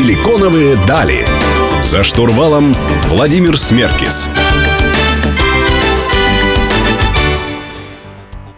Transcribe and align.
Силиконовые 0.00 0.78
дали. 0.88 1.26
За 1.84 2.02
штурвалом 2.02 2.74
Владимир 3.10 3.58
Смеркис. 3.58 4.30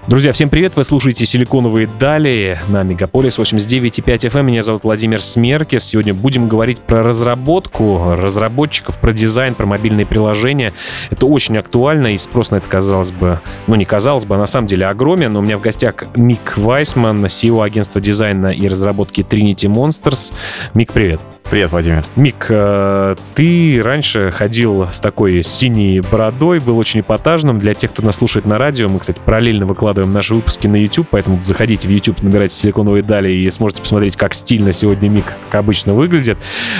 Друзья, 0.06 0.30
всем 0.30 0.50
привет! 0.50 0.76
Вы 0.76 0.84
слушаете 0.84 1.26
«Силиконовые 1.26 1.88
дали» 1.98 2.60
на 2.68 2.84
Мегаполис 2.84 3.40
89.5 3.40 4.04
FM. 4.04 4.38
Эм. 4.38 4.46
Меня 4.46 4.62
зовут 4.62 4.84
Владимир 4.84 5.20
Смеркис. 5.20 5.84
Сегодня 5.84 6.14
будем 6.14 6.48
говорить 6.48 6.78
про 6.78 7.02
разработку 7.02 8.14
разработчиков, 8.16 9.00
про 9.00 9.12
дизайн, 9.12 9.56
про 9.56 9.66
мобильные 9.66 10.06
приложения. 10.06 10.72
Это 11.10 11.26
очень 11.26 11.58
актуально, 11.58 12.14
и 12.14 12.18
спрос 12.18 12.52
на 12.52 12.56
это, 12.56 12.68
казалось 12.68 13.10
бы, 13.10 13.40
ну 13.66 13.74
не 13.74 13.84
казалось 13.84 14.26
бы, 14.26 14.36
а 14.36 14.38
на 14.38 14.46
самом 14.46 14.68
деле 14.68 14.86
огромен. 14.86 15.36
У 15.36 15.40
меня 15.40 15.58
в 15.58 15.60
гостях 15.60 16.04
Мик 16.14 16.56
Вайсман, 16.56 17.24
CEO 17.24 17.64
агентства 17.64 18.00
дизайна 18.00 18.52
и 18.52 18.68
разработки 18.68 19.22
Trinity 19.22 19.66
Monsters. 19.66 20.32
Мик, 20.74 20.92
привет! 20.92 21.20
Привет, 21.52 21.70
Владимир. 21.70 22.02
Мик, 22.16 22.46
э, 22.48 23.14
ты 23.34 23.82
раньше 23.84 24.30
ходил 24.30 24.88
с 24.90 25.02
такой 25.02 25.42
синей 25.42 26.00
бородой, 26.00 26.60
был 26.60 26.78
очень 26.78 27.00
эпатажным. 27.00 27.58
Для 27.58 27.74
тех, 27.74 27.90
кто 27.90 28.02
нас 28.02 28.16
слушает 28.16 28.46
на 28.46 28.56
радио, 28.56 28.88
мы, 28.88 28.98
кстати, 28.98 29.18
параллельно 29.22 29.66
выкладываем 29.66 30.14
наши 30.14 30.34
выпуски 30.34 30.66
на 30.66 30.76
YouTube, 30.76 31.08
поэтому 31.10 31.42
заходите 31.42 31.88
в 31.88 31.90
YouTube, 31.90 32.22
набирайте 32.22 32.54
«Силиконовые 32.56 33.02
дали» 33.02 33.34
и 33.34 33.50
сможете 33.50 33.82
посмотреть, 33.82 34.16
как 34.16 34.32
стильно 34.32 34.72
сегодня 34.72 35.10
Мик, 35.10 35.26
как 35.50 35.58
обычно, 35.58 35.92
выглядит. 35.92 36.38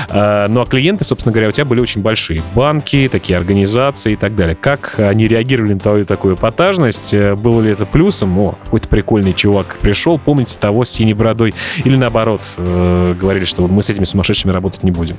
Э, 0.09 0.47
ну 0.49 0.63
а 0.63 0.65
клиенты, 0.65 1.05
собственно 1.05 1.35
говоря, 1.35 1.49
у 1.49 1.53
тебя 1.53 1.67
были 1.67 1.81
очень 1.81 2.01
большие. 2.01 2.41
Банки, 2.55 3.11
такие 3.13 3.37
организации 3.37 4.15
и 4.15 4.17
так 4.17 4.35
далее. 4.35 4.57
Как 4.59 4.95
они 4.97 5.29
реагировали 5.29 5.75
на 5.75 5.81
твою 5.81 6.07
такую 6.07 6.37
эпатажность? 6.37 7.13
Э, 7.13 7.35
было 7.35 7.61
ли 7.61 7.73
это 7.73 7.85
плюсом? 7.85 8.39
О, 8.39 8.53
какой-то 8.65 8.89
прикольный 8.89 9.35
чувак 9.35 9.77
пришел, 9.83 10.19
помните 10.19 10.59
того 10.59 10.87
с 10.87 10.89
синей 10.89 11.13
бородой? 11.13 11.53
Или 11.85 11.97
наоборот, 11.97 12.41
говорили, 12.57 13.45
что 13.45 13.67
мы 13.67 13.83
с 13.83 13.91
этими 13.91 14.05
сумасшедшими 14.05 14.62
работать 14.63 14.85
не 14.85 14.93
будем. 14.93 15.17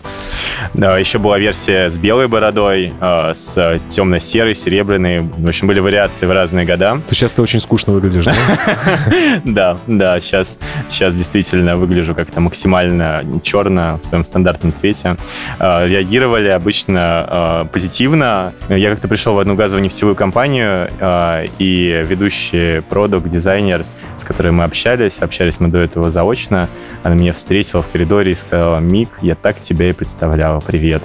Да, 0.74 0.98
еще 0.98 1.20
была 1.20 1.38
версия 1.38 1.90
с 1.90 1.98
белой 1.98 2.28
бородой, 2.28 2.94
э, 3.00 3.34
с 3.36 3.80
темно-серой, 3.90 4.56
серебряной. 4.56 5.20
В 5.20 5.48
общем, 5.48 5.68
были 5.68 5.82
вариации 5.82 6.26
в 6.26 6.32
разные 6.32 6.66
года. 6.66 7.02
То 7.08 7.14
сейчас 7.14 7.34
ты 7.34 7.42
очень 7.42 7.60
скучно 7.60 7.94
выглядишь, 7.94 8.26
да? 8.26 8.34
Да, 9.44 9.78
да, 9.88 10.22
сейчас, 10.22 10.60
сейчас 10.88 11.16
действительно 11.16 11.76
выгляжу 11.76 12.16
как-то 12.16 12.40
максимально 12.40 13.24
черно 13.44 14.00
в 14.02 14.06
своем 14.06 14.24
стандартном 14.24 14.74
цвете. 14.74 15.18
Э, 15.60 15.88
реагировали 15.88 16.48
обычно 16.48 17.64
э, 17.64 17.66
позитивно. 17.72 18.54
Я 18.70 18.92
как-то 18.92 19.08
пришел 19.08 19.34
в 19.34 19.40
одну 19.40 19.56
газово-нефтевую 19.56 20.16
компанию, 20.16 20.90
и 21.60 22.04
ведущий 22.08 22.82
продукт, 22.82 23.28
дизайнер, 23.28 23.84
с 24.18 24.24
которой 24.24 24.52
мы 24.52 24.64
общались, 24.64 25.20
общались 25.20 25.60
мы 25.60 25.70
до 25.70 25.80
этого 25.80 26.12
заочно, 26.12 26.70
она 27.04 27.16
меня 27.16 27.34
встретила 27.34 27.82
в 27.82 27.90
коридоре 27.90 28.32
и 28.32 28.36
сказала, 28.36 28.80
Мик, 28.80 29.10
я 29.22 29.36
так 29.36 29.60
тебя 29.60 29.90
и 29.90 29.94
представляла, 29.94 30.60
привет. 30.60 31.04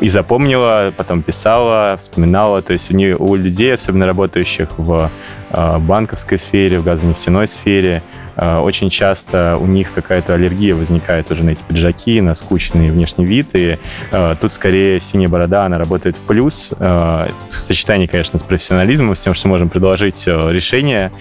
И, 0.00 0.08
запомнила, 0.08 0.92
потом 0.96 1.22
писала, 1.22 1.98
вспоминала. 2.00 2.62
То 2.62 2.72
есть 2.72 2.92
у, 2.92 2.96
у 2.96 3.34
людей, 3.34 3.72
особенно 3.74 4.06
работающих 4.06 4.68
в 4.78 5.10
э, 5.50 5.78
банковской 5.78 6.38
сфере, 6.38 6.78
в 6.78 6.84
газонефтяной 6.84 7.48
сфере, 7.48 8.02
очень 8.36 8.90
часто 8.90 9.56
у 9.58 9.66
них 9.66 9.92
какая-то 9.92 10.34
аллергия 10.34 10.74
возникает 10.74 11.30
уже 11.30 11.44
на 11.44 11.50
эти 11.50 11.60
пиджаки, 11.68 12.20
на 12.20 12.34
скучный 12.34 12.90
внешний 12.90 13.24
вид, 13.24 13.48
и 13.54 13.78
э, 14.10 14.36
тут 14.40 14.52
скорее 14.52 15.00
синяя 15.00 15.28
борода, 15.28 15.64
она 15.64 15.78
работает 15.78 16.16
в 16.16 16.20
плюс, 16.20 16.72
э, 16.78 17.28
в 17.38 17.52
сочетании, 17.52 18.06
конечно, 18.06 18.38
с 18.38 18.42
профессионализмом, 18.42 19.16
с 19.16 19.20
тем, 19.20 19.34
что 19.34 19.48
можем 19.48 19.68
предложить 19.68 20.26
решение, 20.26 21.12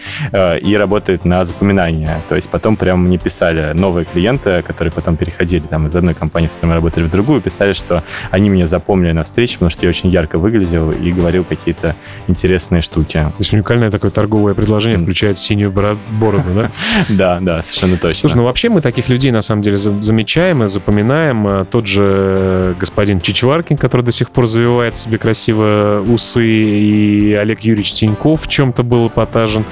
и 0.61 0.75
работает 0.77 1.25
на 1.25 1.43
запоминание. 1.45 2.21
То 2.29 2.35
есть 2.35 2.49
потом 2.49 2.75
прям 2.75 3.05
мне 3.05 3.17
писали 3.17 3.73
новые 3.73 4.05
клиенты, 4.05 4.61
которые 4.61 4.91
потом 4.91 5.17
переходили 5.17 5.61
там 5.61 5.87
из 5.87 5.95
одной 5.95 6.13
компании, 6.13 6.47
с 6.47 6.53
которой 6.53 6.69
мы 6.69 6.75
работали, 6.75 7.03
в 7.05 7.11
другую, 7.11 7.41
писали, 7.41 7.73
что 7.73 8.03
они 8.29 8.49
меня 8.49 8.67
запомнили 8.67 9.11
на 9.11 9.23
встрече, 9.23 9.53
потому 9.53 9.69
что 9.69 9.85
я 9.85 9.89
очень 9.89 10.09
ярко 10.09 10.37
выглядел 10.37 10.91
и 10.91 11.11
говорил 11.11 11.43
какие-то 11.43 11.95
интересные 12.27 12.81
штуки. 12.81 13.13
То 13.13 13.33
есть 13.39 13.53
уникальное 13.53 13.91
такое 13.91 14.11
торговое 14.11 14.53
предложение 14.53 14.99
включает 14.99 15.37
синюю 15.37 15.71
бороду, 15.71 16.49
да? 16.55 16.71
Да, 17.09 17.39
да, 17.41 17.61
совершенно 17.61 17.97
точно. 17.97 18.21
Слушай, 18.21 18.37
ну 18.37 18.43
вообще 18.45 18.69
мы 18.69 18.81
таких 18.81 19.09
людей 19.09 19.31
на 19.31 19.41
самом 19.41 19.61
деле 19.61 19.77
замечаем 19.77 20.63
и 20.63 20.67
запоминаем. 20.67 21.47
А 21.47 21.65
тот 21.65 21.87
же 21.87 22.75
господин 22.79 23.19
Чичваркин, 23.19 23.77
который 23.77 24.01
до 24.01 24.11
сих 24.11 24.31
пор 24.31 24.47
завивает 24.47 24.97
себе 24.97 25.17
красиво 25.17 26.03
усы, 26.07 26.45
и 26.45 27.33
Олег 27.33 27.61
Юрьевич 27.61 27.93
Тиньков 27.93 28.43
в 28.43 28.47
чем-то 28.47 28.83
был 28.83 29.07
эпатажен. 29.07 29.65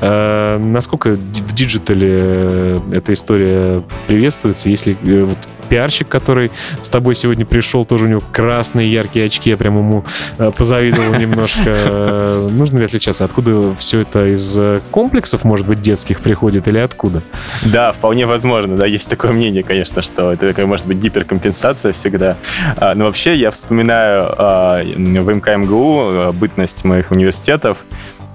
А, 0.00 0.58
насколько 0.58 1.10
в 1.10 1.54
диджитале 1.54 2.80
эта 2.92 3.12
история 3.12 3.82
приветствуется, 4.06 4.68
если 4.68 4.96
э, 5.04 5.24
вот 5.24 5.38
пиарщик, 5.66 6.08
который 6.08 6.50
с 6.80 6.88
тобой 6.88 7.14
сегодня 7.14 7.44
пришел, 7.44 7.84
тоже 7.84 8.04
у 8.04 8.08
него 8.08 8.22
красные 8.32 8.90
яркие 8.92 9.26
очки, 9.26 9.50
я 9.50 9.56
прям 9.56 9.78
ему 9.78 10.04
э, 10.38 10.50
позавидовал 10.56 11.14
немножко. 11.18 12.38
Нужно 12.52 12.78
ли 12.78 12.84
отличаться? 12.84 13.24
Откуда 13.24 13.74
все 13.76 14.00
это 14.00 14.26
из 14.32 14.58
комплексов, 14.90 15.44
может 15.44 15.66
быть, 15.66 15.80
детских 15.80 16.20
приходит 16.20 16.68
или 16.68 16.78
откуда? 16.78 17.22
Да, 17.64 17.92
вполне 17.92 18.26
возможно, 18.26 18.76
да, 18.76 18.86
есть 18.86 19.08
такое 19.08 19.32
мнение, 19.32 19.62
конечно, 19.62 20.02
что 20.02 20.32
это 20.32 20.48
такая, 20.48 20.66
может 20.66 20.86
быть, 20.86 20.98
гиперкомпенсация 20.98 21.92
всегда. 21.92 22.36
А, 22.76 22.94
но 22.94 23.06
вообще 23.06 23.34
я 23.34 23.50
вспоминаю 23.50 24.34
а, 24.36 24.82
в 24.82 25.34
ВМК 25.34 25.67
МГУ 25.67 26.00
а, 26.00 26.32
бытность 26.32 26.84
моих 26.84 27.10
университетов, 27.10 27.78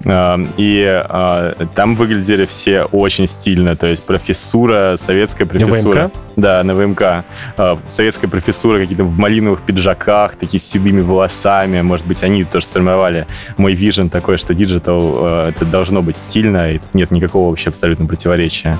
и 0.04 1.04
э, 1.08 1.66
там 1.74 1.94
выглядели 1.94 2.44
все 2.46 2.82
очень 2.84 3.26
стильно, 3.26 3.76
то 3.76 3.86
есть 3.86 4.02
профессура, 4.04 4.96
советская 4.96 5.46
профессура. 5.46 6.04
ВМК? 6.04 6.12
Да, 6.36 6.62
на 6.64 6.74
ВМК. 6.74 7.24
Э, 7.56 7.76
советская 7.86 8.28
профессура, 8.28 8.78
какие-то 8.78 9.04
в 9.04 9.16
малиновых 9.16 9.62
пиджаках, 9.62 10.36
такие 10.36 10.60
с 10.60 10.64
седыми 10.64 11.00
волосами. 11.00 11.82
Может 11.82 12.06
быть, 12.06 12.22
они 12.24 12.44
тоже 12.44 12.66
сформировали 12.66 13.26
мой 13.56 13.74
vision 13.74 14.08
такой, 14.08 14.38
что 14.38 14.54
диджитал 14.54 15.44
э, 15.46 15.48
это 15.50 15.64
должно 15.64 16.02
быть 16.02 16.16
стильно, 16.16 16.70
и 16.70 16.78
тут 16.78 16.94
нет 16.94 17.10
никакого 17.10 17.50
вообще 17.50 17.68
абсолютно 17.68 18.06
противоречия. 18.06 18.78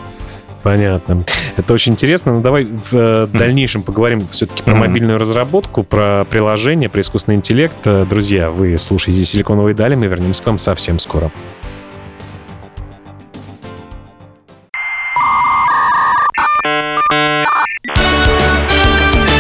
Понятно. 0.63 1.25
Это 1.57 1.73
очень 1.75 1.93
интересно. 1.93 2.33
Но 2.33 2.39
ну, 2.39 2.45
давай 2.45 2.65
в 2.65 2.93
э, 2.93 3.27
дальнейшем 3.33 3.83
поговорим 3.83 4.27
все-таки 4.31 4.63
про 4.63 4.75
мобильную 4.75 5.19
разработку, 5.19 5.83
про 5.83 6.25
приложение, 6.25 6.89
про 6.89 7.01
искусственный 7.01 7.37
интеллект. 7.37 7.75
Э, 7.85 8.07
друзья, 8.09 8.51
вы 8.51 8.79
слушаете 8.79 9.25
«Силиконовые 9.25 9.75
дали», 9.75 9.95
мы 9.95 10.07
вернемся 10.07 10.43
к 10.43 10.47
вам 10.47 10.59
совсем 10.59 10.99
скоро. 10.99 11.31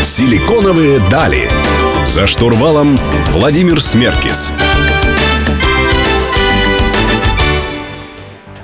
«Силиконовые 0.04 1.00
дали». 1.10 1.48
За 2.08 2.26
штурвалом 2.26 2.98
Владимир 3.30 3.80
Смеркис. 3.80 4.52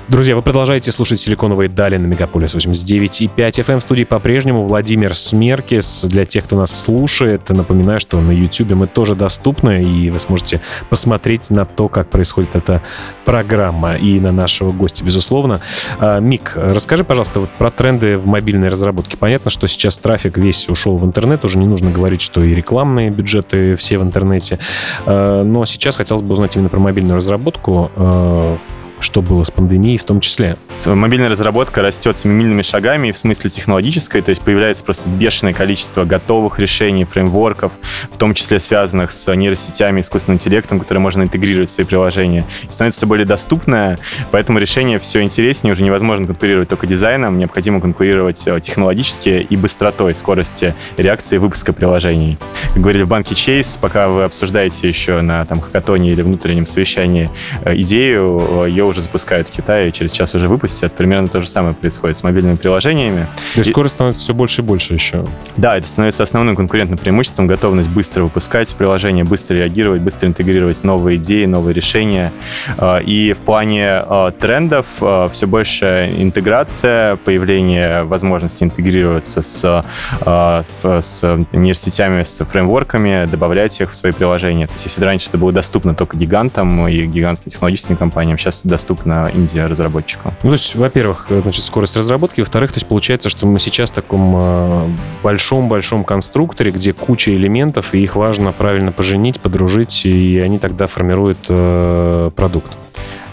Друзья, 0.09 0.35
вы 0.35 0.41
продолжаете 0.41 0.91
слушать 0.91 1.19
«Силиконовые 1.19 1.69
дали» 1.69 1.97
на 1.97 2.07
Мегаполис 2.07 2.55
89.5 2.55 3.29
FM. 3.35 3.77
В 3.77 3.83
студии 3.83 4.05
по-прежнему 4.05 4.65
Владимир 4.65 5.13
Смеркис. 5.13 6.03
Для 6.05 6.25
тех, 6.25 6.45
кто 6.45 6.57
нас 6.57 6.71
слушает, 6.71 7.47
напоминаю, 7.49 7.99
что 7.99 8.19
на 8.19 8.31
YouTube 8.31 8.71
мы 8.71 8.87
тоже 8.87 9.13
доступны, 9.13 9.83
и 9.83 10.09
вы 10.09 10.19
сможете 10.19 10.61
посмотреть 10.89 11.51
на 11.51 11.63
то, 11.63 11.89
как 11.89 12.09
происходит 12.09 12.55
эта 12.55 12.81
программа, 13.23 13.97
и 13.97 14.19
на 14.19 14.31
нашего 14.31 14.71
гостя, 14.71 15.05
безусловно. 15.05 15.61
А, 15.99 16.19
Мик, 16.19 16.53
расскажи, 16.55 17.03
пожалуйста, 17.03 17.41
вот 17.41 17.51
про 17.51 17.69
тренды 17.69 18.17
в 18.17 18.25
мобильной 18.25 18.69
разработке. 18.69 19.15
Понятно, 19.15 19.51
что 19.51 19.67
сейчас 19.67 19.99
трафик 19.99 20.39
весь 20.39 20.69
ушел 20.69 20.97
в 20.97 21.05
интернет, 21.05 21.45
уже 21.45 21.59
не 21.59 21.67
нужно 21.67 21.91
говорить, 21.91 22.21
что 22.21 22.41
и 22.41 22.55
рекламные 22.55 23.11
бюджеты 23.11 23.75
все 23.75 23.99
в 23.99 24.01
интернете. 24.01 24.57
А, 25.05 25.43
но 25.43 25.65
сейчас 25.65 25.97
хотелось 25.97 26.23
бы 26.23 26.33
узнать 26.33 26.55
именно 26.55 26.69
про 26.69 26.79
мобильную 26.79 27.17
разработку 27.17 27.91
а, 27.95 28.57
что 28.99 29.21
было 29.21 29.43
с 29.43 29.51
пандемией 29.51 29.97
в 29.97 30.03
том 30.03 30.19
числе. 30.19 30.55
Мобильная 30.85 31.29
разработка 31.29 31.81
растет 31.81 32.15
семимильными 32.15 32.61
шагами 32.61 33.11
в 33.11 33.17
смысле 33.17 33.49
технологической, 33.49 34.21
то 34.21 34.29
есть 34.29 34.41
появляется 34.41 34.83
просто 34.83 35.09
бешеное 35.09 35.53
количество 35.53 36.05
готовых 36.05 36.59
решений, 36.59 37.05
фреймворков, 37.05 37.73
в 38.11 38.17
том 38.17 38.33
числе 38.33 38.59
связанных 38.59 39.11
с 39.11 39.35
нейросетями, 39.35 40.01
искусственным 40.01 40.37
интеллектом, 40.37 40.79
которые 40.79 41.01
можно 41.01 41.23
интегрировать 41.23 41.69
в 41.69 41.73
свои 41.73 41.85
приложения. 41.85 42.45
И 42.67 42.71
становится 42.71 42.99
все 42.99 43.07
более 43.07 43.25
доступное, 43.25 43.97
поэтому 44.31 44.59
решение 44.59 44.99
все 44.99 45.21
интереснее, 45.21 45.73
уже 45.73 45.83
невозможно 45.83 46.27
конкурировать 46.27 46.69
только 46.69 46.87
дизайном, 46.87 47.37
необходимо 47.37 47.81
конкурировать 47.81 48.47
э, 48.47 48.59
технологически 48.61 49.45
и 49.49 49.55
быстротой 49.57 50.13
скорости 50.15 50.75
реакции 50.97 51.37
выпуска 51.37 51.73
приложений. 51.73 52.37
Как 52.73 52.81
говорили 52.81 53.03
в 53.03 53.07
банке 53.07 53.35
Chase, 53.35 53.77
пока 53.79 54.07
вы 54.07 54.23
обсуждаете 54.23 54.87
еще 54.87 55.21
на 55.21 55.45
там, 55.45 55.59
хакатоне 55.59 56.11
или 56.11 56.21
внутреннем 56.21 56.65
совещании 56.65 57.29
э, 57.65 57.75
идею, 57.77 58.65
э, 58.65 58.69
ее 58.69 58.88
уже 58.89 59.01
запускают 59.01 59.49
в 59.49 59.51
Китае, 59.51 59.89
и 59.89 59.93
через 59.93 60.11
час 60.11 60.35
уже 60.35 60.47
выпустят. 60.47 60.93
Примерно 60.93 61.27
то 61.27 61.41
же 61.41 61.47
самое 61.47 61.73
происходит 61.73 62.17
с 62.17 62.23
мобильными 62.23 62.55
приложениями. 62.55 63.27
То 63.53 63.59
есть 63.59 63.69
и... 63.69 63.71
скорость 63.71 63.95
становится 63.95 64.21
все 64.21 64.33
больше 64.33 64.61
и 64.61 64.65
больше 64.65 64.93
еще. 64.93 65.25
Да, 65.57 65.77
это 65.77 65.87
становится 65.87 66.23
основным 66.23 66.55
конкурентным 66.55 66.97
преимуществом, 66.97 67.47
готовность 67.47 67.89
быстро 67.89 68.23
выпускать 68.23 68.73
приложения, 68.75 69.23
быстро 69.23 69.55
реагировать, 69.55 70.01
быстро 70.01 70.27
интегрировать 70.27 70.83
новые 70.83 71.17
идеи, 71.17 71.45
новые 71.45 71.73
решения. 71.73 72.31
А, 72.77 72.97
и 72.97 73.33
в 73.33 73.37
плане 73.37 73.85
а, 73.87 74.31
трендов 74.31 74.85
а, 75.01 75.29
все 75.29 75.47
больше 75.47 76.13
интеграция, 76.17 77.15
появление 77.17 78.03
возможности 78.03 78.63
интегрироваться 78.63 79.41
с, 79.41 79.85
с 80.21 81.23
университетами, 81.51 82.23
с 82.23 82.43
фреймворками, 82.45 83.25
добавлять 83.25 83.79
их 83.81 83.91
в 83.91 83.95
свои 83.95 84.11
приложения. 84.11 84.67
То 84.67 84.73
есть 84.73 84.85
если 84.85 85.03
раньше 85.03 85.29
это 85.29 85.37
было 85.37 85.51
доступно 85.51 85.95
только 85.95 86.17
гигантам 86.17 86.87
и 86.87 87.05
гигантским 87.05 87.51
технологическим 87.51 87.95
компаниям, 87.95 88.37
сейчас 88.37 88.61
доступно 88.79 89.29
инди-разработчикам. 89.33 90.33
Ну, 90.43 90.49
то 90.49 90.53
есть, 90.53 90.75
во-первых, 90.75 91.27
значит, 91.29 91.63
скорость 91.63 91.97
разработки, 91.97 92.39
во-вторых, 92.39 92.71
то 92.71 92.77
есть 92.77 92.87
получается, 92.87 93.29
что 93.29 93.45
мы 93.45 93.59
сейчас 93.59 93.91
в 93.91 93.93
таком 93.93 94.95
большом-большом 95.21 96.05
конструкторе, 96.05 96.71
где 96.71 96.93
куча 96.93 97.33
элементов, 97.33 97.93
и 97.93 98.01
их 98.01 98.15
важно 98.15 98.51
правильно 98.53 98.91
поженить, 98.91 99.39
подружить, 99.39 100.05
и 100.05 100.39
они 100.39 100.59
тогда 100.59 100.87
формируют 100.87 101.39
э, 101.49 102.31
продукт. 102.35 102.71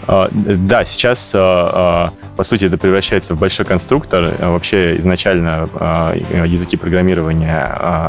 А, 0.07 0.29
да, 0.31 0.85
сейчас, 0.85 1.33
а, 1.35 2.13
а, 2.13 2.13
по 2.35 2.43
сути, 2.43 2.65
это 2.65 2.77
превращается 2.77 3.35
в 3.35 3.39
большой 3.39 3.65
конструктор. 3.65 4.33
Вообще, 4.39 4.97
изначально 4.99 5.67
языки 6.45 6.77
программирования, 6.77 7.63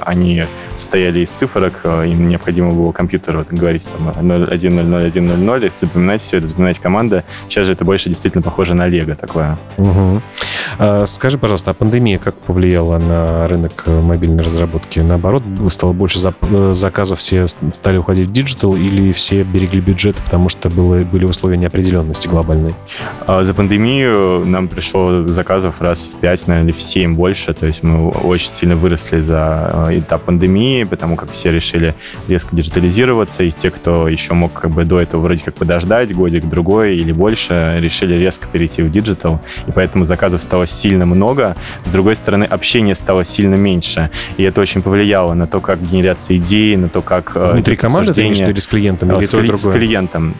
они 0.05 0.45
состояли 0.75 1.21
из 1.21 1.31
цифрок, 1.31 1.81
им 1.85 2.29
необходимо 2.29 2.71
было 2.71 2.93
компьютеру 2.93 3.45
говорить 3.51 3.89
там 3.89 4.09
0.1.0.0.1.0.0, 4.11 5.73
запоминать 5.75 6.23
все 6.23 6.39
это, 6.39 6.47
запоминать 6.47 6.79
команды. 6.79 7.25
Сейчас 7.49 7.67
же 7.67 7.73
это 7.73 7.85
больше 7.85 8.09
действительно 8.09 8.43
похоже 8.43 8.75
на 8.75 8.87
лего 8.87 9.15
такое. 9.15 9.59
Угу. 9.77 10.23
Скажи, 11.07 11.39
пожалуйста, 11.39 11.73
а 11.73 11.75
пандемия 11.75 12.19
как 12.19 12.35
повлияла 12.37 12.99
на 12.99 13.49
рынок 13.49 13.85
мобильной 13.87 14.45
разработки? 14.45 15.01
Наоборот, 15.01 15.43
стало 15.69 15.93
больше 15.93 16.19
заказов, 16.19 17.19
все 17.19 17.47
стали 17.49 17.99
уходить 17.99 18.29
в 18.29 18.33
диджитал 18.33 18.77
или 18.77 19.13
все 19.13 19.43
берегли 19.43 19.81
бюджет, 19.81 20.17
потому 20.17 20.49
что 20.49 20.69
было, 20.69 20.99
были 20.99 21.25
условия 21.25 21.57
неопределенности? 21.57 21.88
Неопределенности 21.89 22.29
глобальной? 22.29 22.75
А, 23.27 23.45
за 23.45 23.55
пандемию 23.55 24.45
нам 24.47 24.69
пришло 24.69 25.27
заказов 25.27 25.81
раз 25.81 26.03
в 26.05 26.21
5, 26.21 26.49
наверное, 26.49 26.73
в 26.73 26.81
7 26.81 27.15
больше. 27.15 27.55
То 27.55 27.67
есть 27.67 27.83
мы 27.83 28.09
очень 28.09 28.51
сильно 28.51 28.77
выросли 28.77 29.21
за 29.21 29.39
а, 29.39 29.89
этап 29.91 30.23
пандемии, 30.23 30.85
потому 30.85 31.17
как 31.17 31.31
все 31.31 31.51
решили 31.51 31.95
резко 32.29 32.55
диджитализироваться, 32.55 33.43
и 33.45 33.51
те, 33.51 33.71
кто 33.71 34.09
еще 34.09 34.35
мог 34.35 34.53
как 34.53 34.71
бы 34.71 34.85
до 34.85 35.01
этого 35.01 35.23
вроде 35.23 35.45
как 35.45 35.55
подождать 35.55 36.15
годик-другой 36.15 36.97
или 36.97 37.13
больше, 37.13 37.79
решили 37.81 38.15
резко 38.15 38.47
перейти 38.51 38.83
в 38.83 38.91
диджитал, 38.91 39.41
и 39.67 39.73
поэтому 39.73 40.07
заказов 40.07 40.43
стало 40.43 40.67
сильно 40.67 41.07
много. 41.07 41.57
С 41.83 41.89
другой 41.89 42.17
стороны, 42.17 42.45
общение 42.45 42.95
стало 42.95 43.25
сильно 43.25 43.55
меньше, 43.55 44.11
и 44.37 44.43
это 44.43 44.61
очень 44.61 44.83
повлияло 44.83 45.35
на 45.35 45.47
то, 45.47 45.61
как 45.61 45.81
генерация 45.81 46.37
идей, 46.37 46.77
на 46.77 46.89
то, 46.89 47.01
как 47.01 47.33
а, 47.35 47.53
Внутри 47.53 47.77
команды 47.77 48.13
имеешь 48.23 48.41
или 48.41 48.59
с 48.59 48.67
клиентом? 48.67 49.13
Или 49.13 49.25
с, 49.25 49.31
то, 49.31 49.57
с 49.57 49.71
клиентом. 49.71 50.35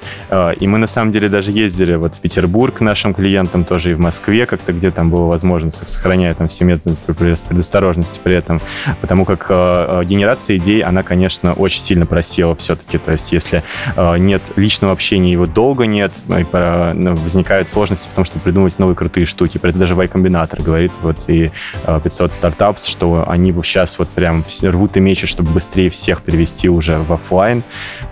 И 0.61 0.67
мы 0.67 0.79
на 0.79 0.87
самом 0.87 1.13
деле 1.13 1.29
даже 1.39 1.53
ездили 1.53 1.95
вот 1.95 2.17
в 2.17 2.21
Петербург 2.21 2.75
к 2.75 2.81
нашим 2.81 3.15
клиентам, 3.15 3.63
тоже 3.63 3.93
и 3.93 3.95
в 3.95 4.01
Москве 4.01 4.45
как-то, 4.45 4.73
где 4.73 4.91
там 4.91 5.09
было 5.09 5.27
возможность, 5.27 5.87
сохраняя 5.87 6.35
там 6.35 6.49
все 6.49 6.65
методы 6.65 6.97
предосторожности 7.07 8.19
при 8.21 8.35
этом, 8.35 8.61
потому 9.01 9.25
как 9.25 9.47
э, 9.49 9.55
э, 9.55 10.05
генерация 10.05 10.57
идей, 10.57 10.83
она, 10.83 11.05
конечно, 11.05 11.53
очень 11.53 11.81
сильно 11.81 12.07
просела 12.07 12.57
все-таки, 12.57 12.99
то 12.99 13.13
есть 13.13 13.31
если 13.31 13.63
э, 13.95 14.19
нет 14.19 14.43
личного 14.57 14.93
общения, 14.93 15.31
его 15.31 15.47
долго 15.47 15.87
нет, 15.87 16.11
э, 16.29 16.93
ну, 16.93 17.15
возникают 17.15 17.69
сложности 17.69 18.09
в 18.09 18.15
том, 18.15 18.25
чтобы 18.25 18.43
придумывать 18.43 18.77
новые 18.81 18.97
крутые 18.97 19.25
штуки, 19.25 19.59
про 19.59 19.71
это 19.71 19.79
даже 19.79 19.95
Y 19.95 20.01
Combinator 20.01 20.61
говорит, 20.61 20.91
вот 21.03 21.29
и 21.29 21.53
э, 21.85 22.01
500 22.03 22.33
стартапс, 22.33 22.85
что 22.85 23.25
они 23.29 23.53
сейчас 23.63 23.97
вот 24.01 24.09
прям 24.09 24.45
рвут 24.63 24.97
и 24.97 25.01
мечут, 25.01 25.31
чтобы 25.31 25.53
быстрее 25.53 25.89
всех 25.89 26.23
перевести 26.23 26.69
уже 26.69 26.99
в 26.99 27.13
офлайн, 27.13 27.63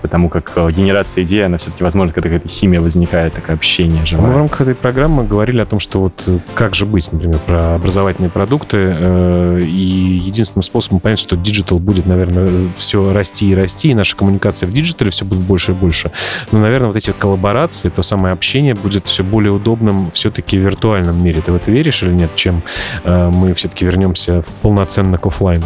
потому 0.01 0.29
как 0.29 0.53
э, 0.55 0.71
генерация 0.71 1.25
идей, 1.25 1.45
она 1.45 1.59
все-таки, 1.59 1.83
возможно, 1.83 2.13
какая-то 2.13 2.49
химия 2.49 2.81
возникает 2.81 3.16
возникает 3.17 3.35
такое 3.35 3.57
общение 3.57 4.05
живое. 4.05 4.27
Мы 4.27 4.33
в 4.33 4.37
рамках 4.37 4.61
этой 4.63 4.75
программы 4.75 5.25
говорили 5.25 5.61
о 5.61 5.67
том, 5.67 5.81
что 5.81 6.01
вот 6.01 6.25
э, 6.27 6.39
как 6.55 6.75
же 6.75 6.87
быть, 6.87 7.11
например, 7.13 7.39
про 7.47 7.75
образовательные 7.75 8.31
продукты. 8.31 8.77
Э, 8.79 9.61
и 9.63 10.21
единственным 10.25 10.63
способом 10.63 11.01
понять, 11.01 11.19
что 11.19 11.37
диджитал 11.37 11.79
будет, 11.79 12.07
наверное, 12.07 12.71
все 12.77 13.13
расти 13.13 13.51
и 13.51 13.55
расти, 13.55 13.91
и 13.91 13.95
наша 13.95 14.17
коммуникация 14.17 14.67
в 14.67 14.73
диджитале 14.73 15.11
все 15.11 15.25
будет 15.25 15.41
больше 15.41 15.73
и 15.73 15.75
больше. 15.75 16.11
Но, 16.53 16.61
наверное, 16.61 16.89
вот 16.89 16.97
эти 16.97 17.11
коллаборации, 17.13 17.89
то 17.89 18.03
самое 18.03 18.33
общение 18.33 18.75
будет 18.75 19.07
все 19.07 19.25
более 19.25 19.53
удобным 19.53 20.11
все-таки 20.13 20.59
в 20.59 20.63
виртуальном 20.63 21.23
мире. 21.23 21.41
Ты 21.41 21.53
в 21.53 21.57
это 21.57 21.71
веришь 21.71 22.03
или 22.03 22.13
нет, 22.13 22.31
чем 22.35 22.63
э, 23.05 23.31
мы 23.33 23.55
все-таки 23.55 23.85
вернемся 23.85 24.45
полноценно 24.63 25.19
к 25.19 25.27
офлайн? 25.27 25.63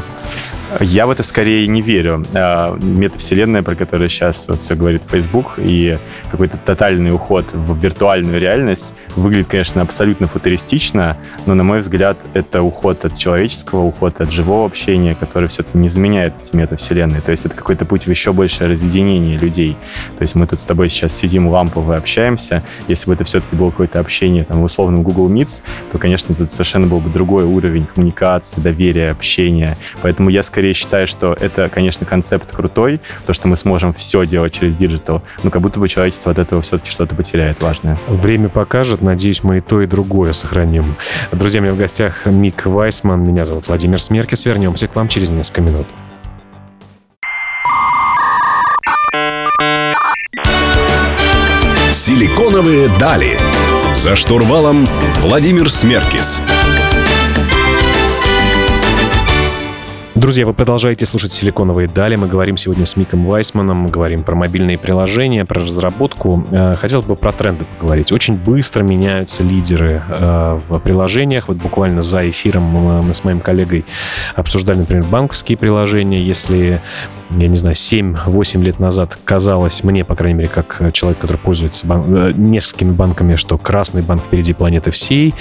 Я 0.78 1.06
в 1.06 1.10
это 1.10 1.22
скорее 1.24 1.66
не 1.66 1.82
верю. 1.82 2.24
А, 2.32 2.78
метавселенная, 2.80 3.62
про 3.62 3.74
которую 3.74 4.08
сейчас 4.08 4.48
вот 4.48 4.62
все 4.62 4.76
говорит 4.76 5.02
Facebook, 5.10 5.54
и 5.58 5.98
какой-то 6.30 6.58
тотальный 6.58 7.12
уход 7.12 7.46
в 7.52 7.76
виртуальную 7.76 8.38
реальность 8.40 8.94
выглядит, 9.16 9.48
конечно, 9.48 9.82
абсолютно 9.82 10.28
футуристично, 10.28 11.16
но, 11.46 11.54
на 11.54 11.64
мой 11.64 11.80
взгляд, 11.80 12.18
это 12.34 12.62
уход 12.62 13.04
от 13.04 13.18
человеческого, 13.18 13.80
уход 13.80 14.20
от 14.20 14.30
живого 14.32 14.66
общения, 14.66 15.16
который 15.18 15.48
все-таки 15.48 15.76
не 15.76 15.88
заменяет 15.88 16.34
эти 16.42 16.54
метавселенные. 16.54 17.20
То 17.20 17.32
есть 17.32 17.46
это 17.46 17.54
какой-то 17.54 17.84
путь 17.84 18.06
в 18.06 18.10
еще 18.10 18.32
большее 18.32 18.70
разъединение 18.70 19.38
людей. 19.38 19.76
То 20.18 20.22
есть 20.22 20.34
мы 20.36 20.46
тут 20.46 20.60
с 20.60 20.64
тобой 20.64 20.88
сейчас 20.88 21.16
сидим 21.16 21.48
лампово 21.48 21.96
общаемся. 21.96 22.62
Если 22.86 23.08
бы 23.08 23.14
это 23.14 23.24
все-таки 23.24 23.56
было 23.56 23.70
какое-то 23.70 23.98
общение 23.98 24.44
там, 24.44 24.60
в 24.60 24.64
условном 24.64 25.02
Google 25.02 25.28
Meets, 25.28 25.62
то, 25.90 25.98
конечно, 25.98 26.34
тут 26.34 26.50
совершенно 26.50 26.86
был 26.86 27.00
бы 27.00 27.10
другой 27.10 27.44
уровень 27.44 27.86
коммуникации, 27.86 28.60
доверия, 28.60 29.10
общения. 29.10 29.76
Поэтому 30.02 30.30
я 30.30 30.42
скорее 30.42 30.59
скорее 30.60 30.74
считаю, 30.74 31.06
что 31.06 31.34
это, 31.40 31.70
конечно, 31.70 32.04
концепт 32.04 32.54
крутой, 32.54 33.00
то, 33.26 33.32
что 33.32 33.48
мы 33.48 33.56
сможем 33.56 33.94
все 33.94 34.26
делать 34.26 34.52
через 34.52 34.76
диджитал, 34.76 35.22
но 35.42 35.48
как 35.48 35.62
будто 35.62 35.80
бы 35.80 35.88
человечество 35.88 36.32
от 36.32 36.38
этого 36.38 36.60
все-таки 36.60 36.90
что-то 36.90 37.14
потеряет 37.14 37.62
важное. 37.62 37.96
Время 38.08 38.50
покажет. 38.50 39.00
Надеюсь, 39.00 39.42
мы 39.42 39.58
и 39.58 39.60
то, 39.62 39.80
и 39.80 39.86
другое 39.86 40.32
сохраним. 40.32 40.96
Друзья, 41.32 41.60
у 41.60 41.62
меня 41.62 41.72
в 41.72 41.78
гостях 41.78 42.26
Мик 42.26 42.66
Вайсман. 42.66 43.22
Меня 43.22 43.46
зовут 43.46 43.68
Владимир 43.68 44.02
Смеркис. 44.02 44.44
Вернемся 44.44 44.86
к 44.86 44.94
вам 44.94 45.08
через 45.08 45.30
несколько 45.30 45.62
минут. 45.62 45.86
Силиконовые 51.94 52.90
дали. 53.00 53.38
За 53.96 54.14
штурвалом 54.14 54.86
Владимир 55.22 55.70
Смеркис. 55.70 56.38
Друзья, 60.20 60.44
вы 60.44 60.52
продолжаете 60.52 61.06
слушать 61.06 61.32
«Силиконовые 61.32 61.88
дали». 61.88 62.14
Мы 62.14 62.26
говорим 62.28 62.58
сегодня 62.58 62.84
с 62.84 62.94
Миком 62.94 63.24
Вайсманом, 63.24 63.78
мы 63.78 63.88
говорим 63.88 64.22
про 64.22 64.34
мобильные 64.34 64.76
приложения, 64.76 65.46
про 65.46 65.60
разработку. 65.60 66.46
Э, 66.50 66.74
хотелось 66.74 67.06
бы 67.06 67.16
про 67.16 67.32
тренды 67.32 67.64
поговорить. 67.78 68.12
Очень 68.12 68.36
быстро 68.36 68.82
меняются 68.82 69.42
лидеры 69.42 70.02
э, 70.06 70.60
в 70.68 70.78
приложениях. 70.80 71.48
Вот 71.48 71.56
буквально 71.56 72.02
за 72.02 72.28
эфиром 72.28 72.64
мы 72.64 73.14
с 73.14 73.24
моим 73.24 73.40
коллегой 73.40 73.86
обсуждали, 74.34 74.80
например, 74.80 75.04
банковские 75.04 75.56
приложения. 75.56 76.20
Если 76.20 76.82
я 77.38 77.48
не 77.48 77.56
знаю, 77.56 77.76
7-8 77.76 78.62
лет 78.62 78.80
назад 78.80 79.18
казалось 79.24 79.84
мне, 79.84 80.04
по 80.04 80.14
крайней 80.14 80.38
мере, 80.38 80.50
как 80.52 80.80
человек, 80.92 81.18
который 81.20 81.36
пользуется 81.36 81.86
бан- 81.86 82.04
э, 82.16 82.32
несколькими 82.36 82.90
банками, 82.92 83.36
что 83.36 83.56
красный 83.58 84.02
банк 84.02 84.22
впереди 84.24 84.52
планеты 84.52 84.90
всей, 84.90 85.34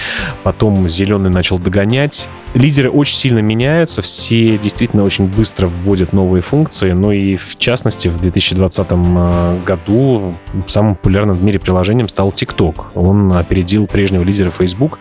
потом 0.44 0.88
зеленый 0.88 1.32
начал 1.32 1.58
догонять. 1.58 2.30
Лидеры 2.54 2.90
очень 2.90 3.16
сильно 3.16 3.40
меняются, 3.40 4.02
все 4.02 4.58
действительно 4.58 5.04
очень 5.04 5.28
быстро 5.28 5.68
вводят 5.68 6.14
новые 6.14 6.42
функции, 6.42 6.92
но 6.92 7.12
и 7.12 7.36
в 7.36 7.58
частности 7.58 8.08
в 8.08 8.20
2020 8.20 8.88
э, 8.90 9.58
году 9.66 10.36
самым 10.68 10.96
популярным 10.96 11.36
в 11.36 11.44
мире 11.44 11.60
приложением 11.60 12.08
стал 12.08 12.30
TikTok. 12.30 12.86
Он 12.96 13.34
опередил 13.34 13.88
прежнего 13.88 14.24
лидера 14.24 14.52
Facebook. 14.52 15.00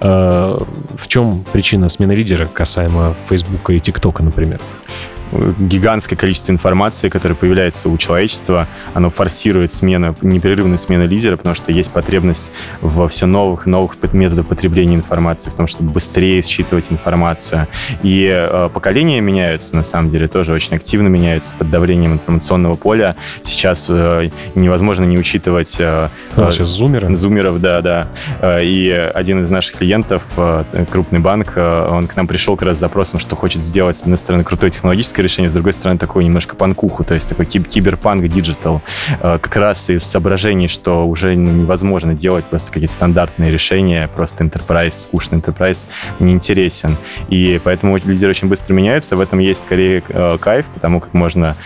Э, 0.00 0.58
в 0.96 1.08
чем 1.08 1.44
причина 1.52 1.88
смены 1.88 2.12
лидера 2.12 2.46
касаемо 2.46 3.16
Facebook 3.24 3.70
и 3.70 3.76
TikTok, 3.76 4.22
например? 4.22 4.60
Гигантское 5.32 6.18
количество 6.18 6.52
информации, 6.52 7.08
которое 7.08 7.34
появляется 7.34 7.88
у 7.88 7.96
человечества, 7.98 8.68
оно 8.94 9.10
форсирует 9.10 9.72
смену, 9.72 10.16
непрерывную 10.22 10.78
смену 10.78 11.06
лидера, 11.06 11.36
потому 11.36 11.54
что 11.54 11.72
есть 11.72 11.90
потребность 11.90 12.52
во 12.80 13.08
все 13.08 13.26
новых 13.26 13.66
новых 13.66 13.96
методах 14.12 14.46
потребления 14.46 14.96
информации, 14.96 15.50
в 15.50 15.54
том, 15.54 15.66
чтобы 15.66 15.90
быстрее 15.90 16.42
считывать 16.42 16.90
информацию. 16.90 17.66
И 18.02 18.28
э, 18.32 18.68
поколения 18.72 19.20
меняются, 19.20 19.76
на 19.76 19.82
самом 19.82 20.10
деле, 20.10 20.28
тоже 20.28 20.52
очень 20.52 20.76
активно 20.76 21.08
меняются 21.08 21.52
под 21.58 21.70
давлением 21.70 22.12
информационного 22.14 22.74
поля. 22.74 23.16
Сейчас 23.42 23.86
э, 23.88 24.30
невозможно 24.54 25.04
не 25.04 25.18
учитывать... 25.18 25.76
Э, 25.78 26.08
а, 26.36 26.50
сейчас 26.50 26.68
зумеры? 26.68 27.14
Зумеров, 27.16 27.60
да, 27.60 27.80
да. 27.80 28.08
Э, 28.40 28.60
и 28.62 28.90
один 28.90 29.44
из 29.44 29.50
наших 29.50 29.76
клиентов, 29.76 30.22
э, 30.36 30.64
крупный 30.90 31.20
банк, 31.20 31.52
э, 31.56 31.88
он 31.90 32.06
к 32.06 32.16
нам 32.16 32.26
пришел 32.26 32.56
как 32.56 32.68
раз 32.68 32.78
с 32.78 32.80
запросом, 32.80 33.20
что 33.20 33.36
хочет 33.36 33.62
сделать, 33.62 33.96
с 33.96 34.02
одной 34.02 34.18
стороны, 34.18 34.44
крутое 34.44 34.70
технологическое 34.70 35.19
классическое 35.20 35.22
решение, 35.22 35.50
с 35.50 35.54
другой 35.54 35.72
стороны, 35.72 35.98
такое 35.98 36.24
немножко 36.24 36.56
панкуху, 36.56 37.04
то 37.04 37.14
есть 37.14 37.28
такой 37.28 37.46
киберпанк 37.46 38.26
диджитал, 38.28 38.80
как 39.20 39.56
раз 39.56 39.90
из 39.90 40.02
соображений, 40.02 40.68
что 40.68 41.06
уже 41.06 41.36
ну, 41.36 41.50
невозможно 41.52 42.14
делать 42.14 42.44
просто 42.44 42.72
какие-то 42.72 42.92
стандартные 42.92 43.50
решения, 43.50 44.08
просто 44.14 44.44
enterprise, 44.44 44.92
скучный 44.92 45.38
enterprise 45.38 45.86
неинтересен. 46.18 46.96
И 47.28 47.60
поэтому 47.62 47.96
люди 47.96 48.26
очень 48.26 48.48
быстро 48.48 48.74
меняются, 48.74 49.16
в 49.16 49.20
этом 49.20 49.38
есть 49.40 49.62
скорее 49.62 50.02
кайф, 50.40 50.66
потому 50.74 51.00
как 51.00 51.14
можно 51.14 51.56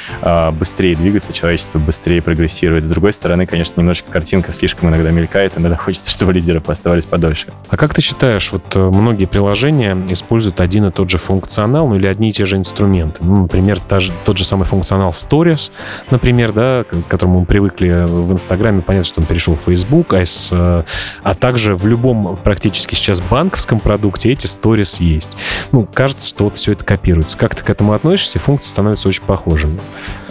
быстрее 0.52 0.94
двигаться, 0.94 1.32
человечество 1.32 1.78
быстрее 1.78 2.20
прогрессирует. 2.22 2.84
С 2.84 2.90
другой 2.90 3.12
стороны, 3.12 3.46
конечно, 3.46 3.80
немножко 3.80 4.10
картинка 4.10 4.52
слишком 4.52 4.88
иногда 4.88 5.10
мелькает, 5.10 5.52
иногда 5.56 5.76
хочется, 5.84 6.10
чтобы 6.10 6.32
лидеры 6.32 6.62
оставались 6.66 7.06
подольше. 7.06 7.46
А 7.68 7.76
как 7.76 7.94
ты 7.94 8.00
считаешь, 8.00 8.52
вот 8.52 8.76
э, 8.76 8.78
многие 8.78 9.26
приложения 9.26 9.96
используют 10.08 10.60
один 10.60 10.86
и 10.86 10.90
тот 10.90 11.10
же 11.10 11.18
функционал, 11.18 11.88
ну 11.88 11.96
или 11.96 12.06
одни 12.06 12.30
и 12.30 12.32
те 12.32 12.44
же 12.44 12.56
инструменты? 12.56 13.22
Ну, 13.22 13.43
например, 13.44 13.80
та 13.80 14.00
же, 14.00 14.12
тот 14.24 14.36
же 14.36 14.44
самый 14.44 14.64
функционал 14.64 15.10
Stories, 15.10 15.70
например, 16.10 16.52
да, 16.52 16.84
к 16.84 17.08
которому 17.08 17.40
мы 17.40 17.46
привыкли 17.46 18.04
в 18.06 18.32
Инстаграме, 18.32 18.82
понятно, 18.82 19.06
что 19.06 19.20
он 19.20 19.26
перешел 19.26 19.54
в 19.54 19.60
Facebook, 19.60 20.12
а, 20.14 20.22
из, 20.22 20.50
а 20.52 21.34
также 21.38 21.76
в 21.76 21.86
любом 21.86 22.36
практически 22.42 22.94
сейчас 22.94 23.20
банковском 23.20 23.80
продукте 23.80 24.32
эти 24.32 24.46
Stories 24.46 25.02
есть. 25.02 25.30
Ну, 25.72 25.86
кажется, 25.92 26.28
что 26.28 26.44
вот 26.44 26.56
все 26.56 26.72
это 26.72 26.84
копируется. 26.84 27.38
Как 27.38 27.54
ты 27.54 27.62
к 27.62 27.70
этому 27.70 27.92
относишься? 27.92 28.38
Функции 28.38 28.68
становятся 28.68 29.08
очень 29.08 29.22
похожими. 29.22 29.78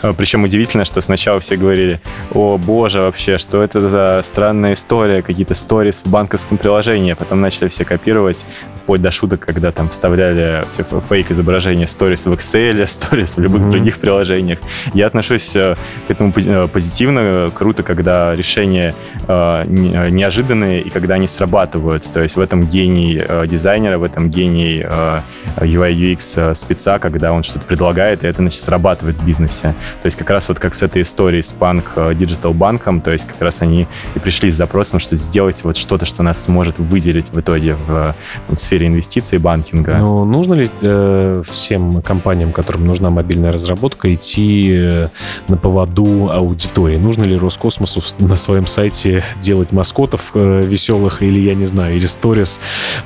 А, 0.04 0.14
Причем 0.14 0.44
удивительно, 0.44 0.86
что 0.86 1.02
сначала 1.02 1.40
все 1.40 1.56
говорили, 1.56 2.00
о 2.32 2.58
боже, 2.58 3.00
вообще, 3.00 3.38
что 3.38 3.64
это 3.64 3.90
за 3.90 4.22
странная 4.24 4.74
история, 4.74 5.22
какие-то 5.22 5.54
сторис 5.54 6.02
в 6.04 6.10
банковском 6.10 6.58
приложении. 6.58 7.14
А 7.14 7.16
потом 7.16 7.42
начали 7.42 7.70
все 7.70 7.86
копировать, 7.86 8.46
вплоть 8.84 9.02
до 9.02 9.12
шуток, 9.12 9.40
когда 9.40 9.72
там 9.72 9.90
вставляли 9.90 10.64
фейк-изображения 11.10 11.88
сторис 11.88 12.26
в 12.26 12.34
Excel, 12.34 12.86
сторис 12.88 13.38
в 13.38 13.42
любых 13.42 13.62
mm-hmm. 13.62 13.72
других 13.72 13.98
приложениях. 13.98 14.60
Я 14.94 15.08
отношусь 15.08 15.56
э, 15.56 15.76
к 16.08 16.12
этому 16.12 16.34
э, 16.36 16.68
позитивно. 16.68 17.50
Круто, 17.54 17.84
когда 17.84 18.34
решения 18.36 18.94
э, 19.28 19.66
неожиданные 19.68 20.82
и 20.82 20.90
когда 20.90 21.16
они 21.16 21.28
срабатывают. 21.28 22.04
То 22.14 22.22
есть 22.22 22.36
в 22.36 22.42
этом 22.42 22.64
гений 22.64 23.22
дизайнера, 23.48 23.98
в 23.98 24.04
этом 24.04 24.30
гений 24.30 24.82
UI 24.82 25.94
UX 25.94 26.56
спеца, 26.56 27.00
когда 27.00 27.32
он 27.32 27.44
что-то 27.44 27.66
предлагает, 27.66 28.24
и 28.24 28.28
это 28.28 28.40
значит 28.40 28.62
срабатывает 28.62 29.16
в 29.18 29.26
бизнесе. 29.26 29.74
То 30.02 30.08
есть 30.08 30.18
как 30.18 30.30
раз 30.30 30.50
вот 30.50 30.60
как 30.60 30.76
с 30.76 30.82
этой 30.82 31.02
историей 31.02 31.42
с 31.42 31.54
Punk 31.58 31.96
Digital 31.96 32.54
банком, 32.54 33.02
то 33.02 33.12
есть 33.12 33.28
как 33.28 33.42
раз 33.42 33.62
они 33.62 33.88
и 34.16 34.20
пришли 34.20 34.52
с 34.52 34.56
запросом, 34.56 35.00
что 35.00 35.16
сделать 35.18 35.64
вот 35.64 35.78
что-то, 35.78 36.06
что 36.06 36.24
нас 36.24 36.44
сможет 36.44 36.80
выделить 36.80 37.32
в 37.32 37.40
итоге 37.40 37.76
в, 37.76 38.16
в 38.48 38.58
сфере 38.58 38.88
инвестиций 38.88 39.38
и 39.38 39.40
банкинга. 39.40 39.98
Ну, 39.98 40.26
нужно 40.26 40.54
ли 40.54 40.70
э, 40.82 41.44
всем 41.50 42.02
компаниям, 42.02 42.52
которым 42.52 42.86
нужна 42.86 43.10
мобильная 43.10 43.52
разработка, 43.52 44.14
идти 44.14 44.72
э, 44.74 45.08
на 45.48 45.58
поводу 45.58 46.30
аудитории? 46.32 46.98
Нужно 46.98 47.26
ли 47.26 47.38
Роскосмосу 47.38 48.02
на 48.20 48.36
своем 48.36 48.68
сайте 48.68 49.24
делать 49.42 49.72
маскотов 49.72 50.32
э, 50.34 50.62
веселых 50.64 51.22
или, 51.22 51.40
я 51.40 51.56
не 51.56 51.66
знаю, 51.66 51.96
или 51.98 52.06
сторис 52.06 52.60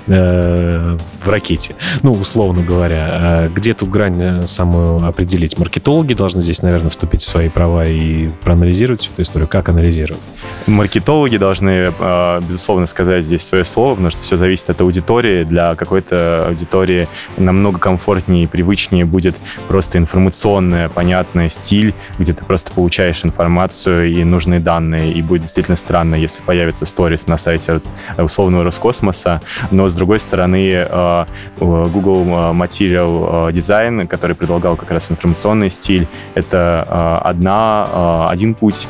э, 0.08 0.98
в 1.24 1.30
ракете? 1.30 1.76
Ну, 2.04 2.12
условно 2.12 2.62
говоря. 2.64 3.08
А 3.10 3.50
где 3.50 3.74
ту 3.74 3.86
грань 3.86 4.22
э, 4.22 4.42
самую 4.48 5.06
определить? 5.06 5.58
Маркетологи 5.58 6.14
должны 6.14 6.42
здесь, 6.42 6.62
наверное, 6.62 6.77
вступить 6.90 7.22
в 7.22 7.26
свои 7.26 7.50
права 7.50 7.86
и 7.86 8.30
проанализировать 8.44 9.02
всю 9.02 9.12
эту 9.14 9.22
историю. 9.22 9.48
Как 9.48 9.70
анализировать? 9.70 10.22
Маркетологи 10.68 11.38
должны, 11.38 11.94
э, 11.98 12.42
безусловно, 12.42 12.86
сказать 12.88 13.26
здесь 13.26 13.44
свое 13.44 13.64
слово, 13.64 13.92
потому 13.92 14.12
что 14.12 14.22
все 14.22 14.36
зависит 14.36 14.70
от 14.70 14.82
аудитории. 14.82 15.44
Для 15.44 15.76
какой-то 15.76 16.46
аудитории 16.48 17.08
намного 17.38 17.80
комфортнее 17.80 18.44
и 18.44 18.48
привычнее 18.48 19.06
будет 19.06 19.36
просто 19.68 19.98
информационный, 19.98 20.90
понятный 20.90 21.50
стиль, 21.50 21.94
где 22.18 22.34
ты 22.34 22.44
просто 22.44 22.72
получаешь 22.72 23.24
информацию 23.24 24.12
и 24.12 24.24
нужные 24.24 24.60
данные. 24.60 25.12
И 25.14 25.22
будет 25.22 25.44
действительно 25.44 25.78
странно, 25.78 26.16
если 26.16 26.42
появится 26.42 26.86
сторис 26.86 27.28
на 27.28 27.38
сайте 27.38 27.82
условного 28.18 28.64
Роскосмоса. 28.64 29.42
Но, 29.72 29.90
с 29.90 29.96
другой 29.96 30.20
стороны, 30.20 30.70
э, 30.72 31.26
Google 31.60 32.26
Material 32.54 33.52
Design, 33.52 34.08
который 34.08 34.36
предлагал 34.36 34.76
как 34.76 34.92
раз 34.92 35.12
информационный 35.12 35.70
стиль, 35.70 36.08
это 36.36 36.57
одна, 36.58 38.30
один 38.30 38.54
путь, 38.54 38.88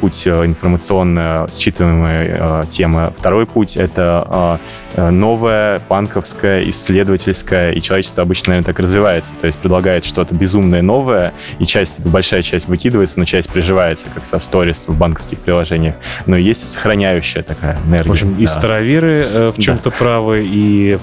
путь 0.00 0.26
информационно 0.26 1.46
считываемая 1.50 2.66
тема. 2.66 3.12
Второй 3.16 3.46
путь— 3.46 3.76
это 3.78 4.60
новая 4.96 5.80
панковская, 5.80 6.68
исследовательская, 6.70 7.72
и 7.72 7.82
человечество 7.82 8.22
обычно, 8.22 8.50
наверное, 8.50 8.66
так 8.66 8.78
развивается. 8.78 9.34
То 9.40 9.46
есть 9.46 9.58
предлагает 9.58 10.04
что-то 10.04 10.34
безумное 10.34 10.82
новое, 10.82 11.34
и 11.58 11.66
часть, 11.66 12.00
большая 12.00 12.42
часть 12.42 12.68
выкидывается, 12.68 13.18
но 13.18 13.24
часть 13.26 13.50
приживается, 13.50 14.08
как 14.14 14.24
со 14.24 14.38
сторис 14.38 14.88
в 14.88 14.96
банковских 14.96 15.38
приложениях. 15.38 15.96
Но 16.24 16.36
есть 16.36 16.72
сохраняющая 16.72 17.42
такая 17.42 17.76
энергия. 17.86 18.08
В 18.08 18.12
общем, 18.12 18.34
да. 18.36 18.42
и 18.42 18.46
староверы 18.46 19.28
э, 19.30 19.52
в 19.54 19.60
чем-то 19.60 19.90
да. 19.90 19.96
правы, 19.96 20.46
и 20.46 20.98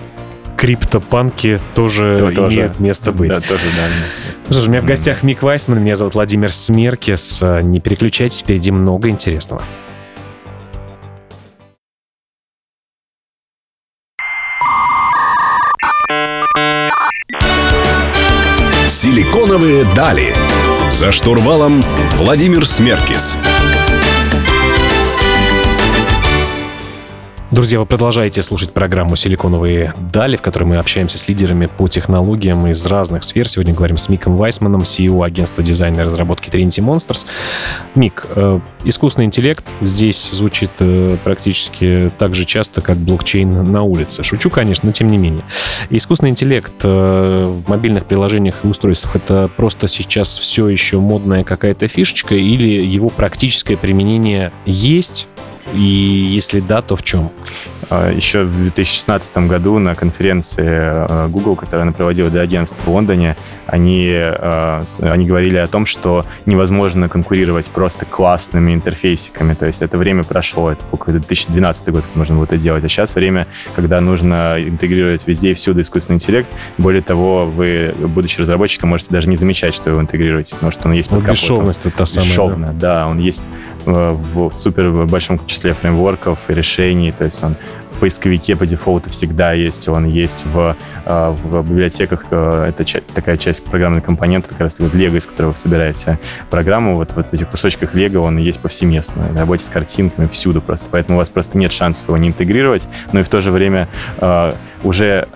криптопанки 0.57 1.59
тоже 1.75 2.17
То, 2.19 2.47
имеют 2.47 2.73
тоже. 2.73 2.83
место 2.83 3.11
быть. 3.11 3.29
Да, 3.29 3.41
тоже, 3.41 3.63
да. 3.77 4.32
Ну 4.45 4.51
что 4.51 4.61
ж, 4.61 4.67
у 4.67 4.71
меня 4.71 4.81
в 4.81 4.85
гостях 4.85 5.23
Мик 5.23 5.41
Вайсман, 5.41 5.81
меня 5.81 5.95
зовут 5.95 6.15
Владимир 6.15 6.51
Смеркис. 6.51 7.41
Не 7.41 7.79
переключайтесь, 7.79 8.41
впереди 8.41 8.71
много 8.71 9.09
интересного. 9.09 9.63
Силиконовые 18.89 19.85
дали. 19.95 20.35
За 20.91 21.11
штурвалом 21.11 21.83
Владимир 22.17 22.67
Смеркис. 22.67 23.37
Друзья, 27.53 27.77
вы 27.79 27.85
продолжаете 27.85 28.41
слушать 28.41 28.73
программу 28.73 29.15
«Силиконовые 29.15 29.93
дали», 30.11 30.37
в 30.37 30.41
которой 30.41 30.63
мы 30.63 30.77
общаемся 30.77 31.19
с 31.19 31.27
лидерами 31.27 31.67
по 31.67 31.87
технологиям 31.87 32.65
из 32.65 32.83
разных 32.87 33.23
сфер. 33.23 33.47
Сегодня 33.47 33.75
говорим 33.75 33.99
с 33.99 34.09
Миком 34.09 34.37
Вайсманом, 34.37 34.81
CEO 34.81 35.23
агентства 35.23 35.63
дизайна 35.63 36.01
и 36.01 36.03
разработки 36.03 36.49
Trinity 36.49 36.83
Monsters. 36.83 37.27
Мик, 37.93 38.25
э, 38.35 38.59
искусственный 38.85 39.25
интеллект 39.25 39.63
здесь 39.81 40.31
звучит 40.31 40.71
э, 40.79 41.15
практически 41.23 42.11
так 42.17 42.33
же 42.33 42.45
часто, 42.45 42.81
как 42.81 42.97
блокчейн 42.97 43.71
на 43.71 43.83
улице. 43.83 44.23
Шучу, 44.23 44.49
конечно, 44.49 44.87
но 44.87 44.91
тем 44.91 45.09
не 45.09 45.19
менее. 45.19 45.43
Искусственный 45.91 46.31
интеллект 46.31 46.73
э, 46.81 47.53
в 47.67 47.69
мобильных 47.69 48.07
приложениях 48.07 48.55
и 48.63 48.67
устройствах— 48.67 49.15
это 49.17 49.47
просто 49.55 49.87
сейчас 49.87 50.39
все 50.39 50.69
еще 50.69 50.97
модная 50.99 51.43
какая-то 51.43 51.87
фишечка 51.87 52.33
или 52.33 52.83
его 52.83 53.09
практическое 53.09 53.77
применение 53.77 54.51
есть, 54.65 55.27
и 55.73 55.79
если 55.79 56.59
да, 56.59 56.81
то 56.81 56.95
в 56.95 57.03
чем? 57.03 57.29
А, 57.89 58.11
Еще 58.11 58.43
в 58.43 58.55
2016 58.61 59.37
году 59.47 59.79
на 59.79 59.95
конференции 59.95 60.65
э, 60.67 61.27
Google, 61.29 61.55
которую 61.55 61.83
она 61.83 61.91
проводила 61.91 62.29
для 62.29 62.41
агентств 62.41 62.79
в 62.85 62.89
Лондоне, 62.89 63.35
они, 63.67 64.09
э, 64.11 64.83
они 65.01 65.25
говорили 65.25 65.57
о 65.57 65.67
том, 65.67 65.85
что 65.85 66.25
невозможно 66.45 67.09
конкурировать 67.09 67.69
просто 67.69 68.05
классными 68.05 68.73
интерфейсиками. 68.73 69.53
То 69.53 69.65
есть 69.65 69.81
это 69.81 69.97
время 69.97 70.23
прошло, 70.23 70.71
это 70.71 70.83
2012 71.07 71.89
год 71.89 72.03
можно 72.15 72.35
было 72.35 72.45
это 72.45 72.57
делать. 72.57 72.83
А 72.83 72.89
сейчас 72.89 73.15
время, 73.15 73.47
когда 73.75 74.01
нужно 74.01 74.55
интегрировать 74.59 75.27
везде 75.27 75.51
и 75.51 75.53
всюду 75.53 75.81
искусственный 75.81 76.15
интеллект. 76.15 76.49
Более 76.77 77.01
того, 77.01 77.45
вы, 77.45 77.93
будучи 77.99 78.39
разработчиком, 78.39 78.89
можете 78.89 79.11
даже 79.11 79.29
не 79.29 79.35
замечать, 79.35 79.73
что 79.73 79.91
вы 79.91 80.01
интегрируете, 80.01 80.55
потому 80.55 80.71
что 80.71 80.87
он 80.87 80.93
есть 80.93 81.09
под 81.09 81.19
капотом. 81.19 81.33
Бесшовность 81.33 81.85
это 81.85 81.97
та 81.97 82.05
самая. 82.05 82.29
Бесшовно, 82.29 82.67
да? 82.73 83.03
да, 83.03 83.07
он 83.07 83.19
есть 83.19 83.41
Э, 83.85 84.15
в 84.33 84.51
супер 84.51 84.91
большом 85.05 85.45
числе 85.45 85.73
фреймворков 85.73 86.39
и 86.47 86.53
решений, 86.53 87.11
то 87.11 87.25
есть 87.25 87.43
он 87.43 87.55
поисковике 88.03 88.57
по 88.57 88.67
дефолту 88.67 89.09
всегда 89.11 89.53
есть, 89.53 89.87
он 89.87 90.05
есть 90.05 90.45
в, 90.45 90.75
э, 91.05 91.35
в 91.41 91.63
библиотеках, 91.63 92.25
э, 92.31 92.65
это 92.67 93.01
такая 93.15 93.37
часть 93.37 93.63
программной 93.63 94.01
компонента, 94.01 94.49
как 94.49 94.59
раз 94.59 94.77
вот 94.79 94.93
Lego, 94.93 95.15
из 95.15 95.25
которого 95.25 95.51
вы 95.51 95.55
собираете 95.55 96.19
программу, 96.49 96.97
вот, 96.97 97.11
вот 97.15 97.27
в 97.27 97.33
этих 97.33 97.47
кусочках 97.47 97.95
Lego 97.95 98.17
он 98.17 98.35
есть 98.35 98.59
повсеместно, 98.59 99.23
в 99.31 99.39
работе 99.39 99.63
с 99.63 99.69
картинками 99.69 100.27
всюду 100.27 100.59
просто, 100.59 100.85
поэтому 100.91 101.17
у 101.17 101.19
вас 101.19 101.29
просто 101.29 101.57
нет 101.57 101.71
шансов 101.71 102.09
его 102.09 102.17
не 102.17 102.27
интегрировать, 102.27 102.89
но 103.13 103.21
и 103.21 103.23
в 103.23 103.29
то 103.29 103.41
же 103.41 103.51
время 103.51 103.87
уже 104.83 105.29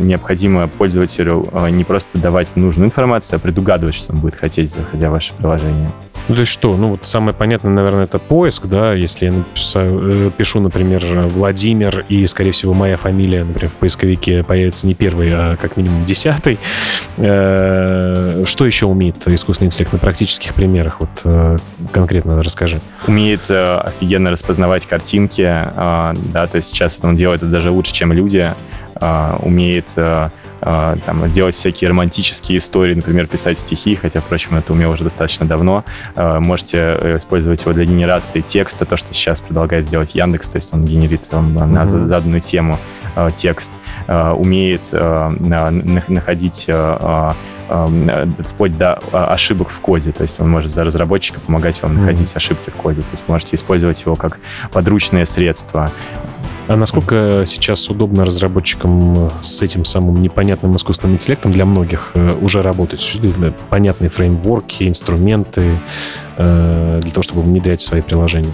необходимо 0.00 0.66
пользователю 0.66 1.50
не 1.72 1.84
просто 1.84 2.16
давать 2.16 2.56
нужную 2.56 2.86
информацию, 2.86 3.36
а 3.36 3.38
предугадывать, 3.38 3.96
что 3.96 4.14
он 4.14 4.20
будет 4.20 4.36
хотеть, 4.36 4.72
заходя 4.72 5.10
в 5.10 5.12
ваше 5.12 5.34
приложение. 5.34 5.90
Ну, 6.28 6.34
то 6.34 6.40
есть 6.40 6.52
что? 6.52 6.74
Ну, 6.74 6.90
вот 6.90 7.04
самое 7.04 7.36
понятное, 7.36 7.70
наверное, 7.70 8.04
это 8.04 8.18
поиск, 8.18 8.66
да, 8.66 8.94
если 8.94 9.26
я 9.26 9.32
написаю, 9.32 10.28
э, 10.28 10.30
пишу, 10.30 10.60
например, 10.60 11.04
Владимир, 11.28 12.06
и, 12.08 12.26
скорее 12.26 12.52
всего, 12.52 12.72
моя 12.72 12.96
фамилия, 12.96 13.44
например, 13.44 13.70
в 13.70 13.74
поисковике 13.74 14.42
появится 14.42 14.86
не 14.86 14.94
первый, 14.94 15.30
а 15.32 15.56
как 15.56 15.76
минимум 15.76 16.06
десятый. 16.06 16.58
Э, 17.18 18.42
что 18.46 18.64
еще 18.64 18.86
умеет 18.86 19.16
искусственный 19.28 19.66
интеллект 19.66 19.92
на 19.92 19.98
практических 19.98 20.54
примерах? 20.54 21.00
Вот 21.00 21.10
э, 21.24 21.58
конкретно 21.92 22.42
расскажи. 22.42 22.80
Умеет 23.06 23.50
офигенно 23.50 24.30
распознавать 24.30 24.86
картинки, 24.86 25.42
да, 25.42 26.46
то 26.46 26.56
есть 26.56 26.68
сейчас 26.68 26.98
он 27.02 27.16
делает 27.16 27.42
это 27.42 27.50
даже 27.50 27.70
лучше, 27.70 27.92
чем 27.92 28.12
люди, 28.12 28.48
умеет 29.40 29.90
там, 30.64 31.28
делать 31.28 31.54
всякие 31.54 31.90
романтические 31.90 32.58
истории, 32.58 32.94
например, 32.94 33.26
писать 33.26 33.58
стихи, 33.58 33.96
хотя, 33.96 34.20
впрочем, 34.20 34.56
это 34.56 34.72
умел 34.72 34.92
уже 34.92 35.02
достаточно 35.02 35.44
давно. 35.46 35.84
Можете 36.16 36.98
использовать 37.16 37.62
его 37.62 37.72
для 37.74 37.84
генерации 37.84 38.40
текста, 38.40 38.86
то, 38.86 38.96
что 38.96 39.12
сейчас 39.12 39.40
предлагает 39.40 39.86
сделать 39.86 40.14
Яндекс, 40.14 40.48
то 40.48 40.56
есть 40.56 40.72
он 40.72 40.84
генерит 40.84 41.28
там, 41.28 41.56
mm-hmm. 41.56 41.66
на 41.66 41.86
заданную 41.86 42.40
тему 42.40 42.78
текст, 43.36 43.72
умеет 44.08 44.90
находить 44.90 46.70
вплоть 47.66 48.76
до 48.76 48.98
ошибок 49.12 49.70
в 49.70 49.80
коде. 49.80 50.12
То 50.12 50.22
есть 50.22 50.40
он 50.40 50.50
может 50.50 50.70
за 50.70 50.84
разработчика 50.84 51.40
помогать 51.40 51.82
вам 51.82 51.94
находить 51.96 52.28
mm-hmm. 52.28 52.36
ошибки 52.36 52.70
в 52.70 52.74
коде. 52.74 53.00
То 53.02 53.08
есть 53.12 53.24
можете 53.28 53.56
использовать 53.56 54.02
его 54.02 54.16
как 54.16 54.38
подручное 54.72 55.24
средство. 55.24 55.90
А 56.66 56.76
насколько 56.76 57.42
сейчас 57.46 57.90
удобно 57.90 58.24
разработчикам 58.24 59.30
с 59.42 59.60
этим 59.60 59.84
самым 59.84 60.22
непонятным 60.22 60.74
искусственным 60.76 61.16
интеллектом 61.16 61.52
для 61.52 61.66
многих 61.66 62.12
э, 62.14 62.34
уже 62.40 62.62
работать? 62.62 63.00
Понятные 63.68 64.08
фреймворки, 64.08 64.88
инструменты 64.88 65.78
э, 66.38 67.00
для 67.02 67.10
того, 67.10 67.22
чтобы 67.22 67.42
внедрять 67.42 67.82
в 67.82 67.84
свои 67.84 68.00
приложения? 68.00 68.52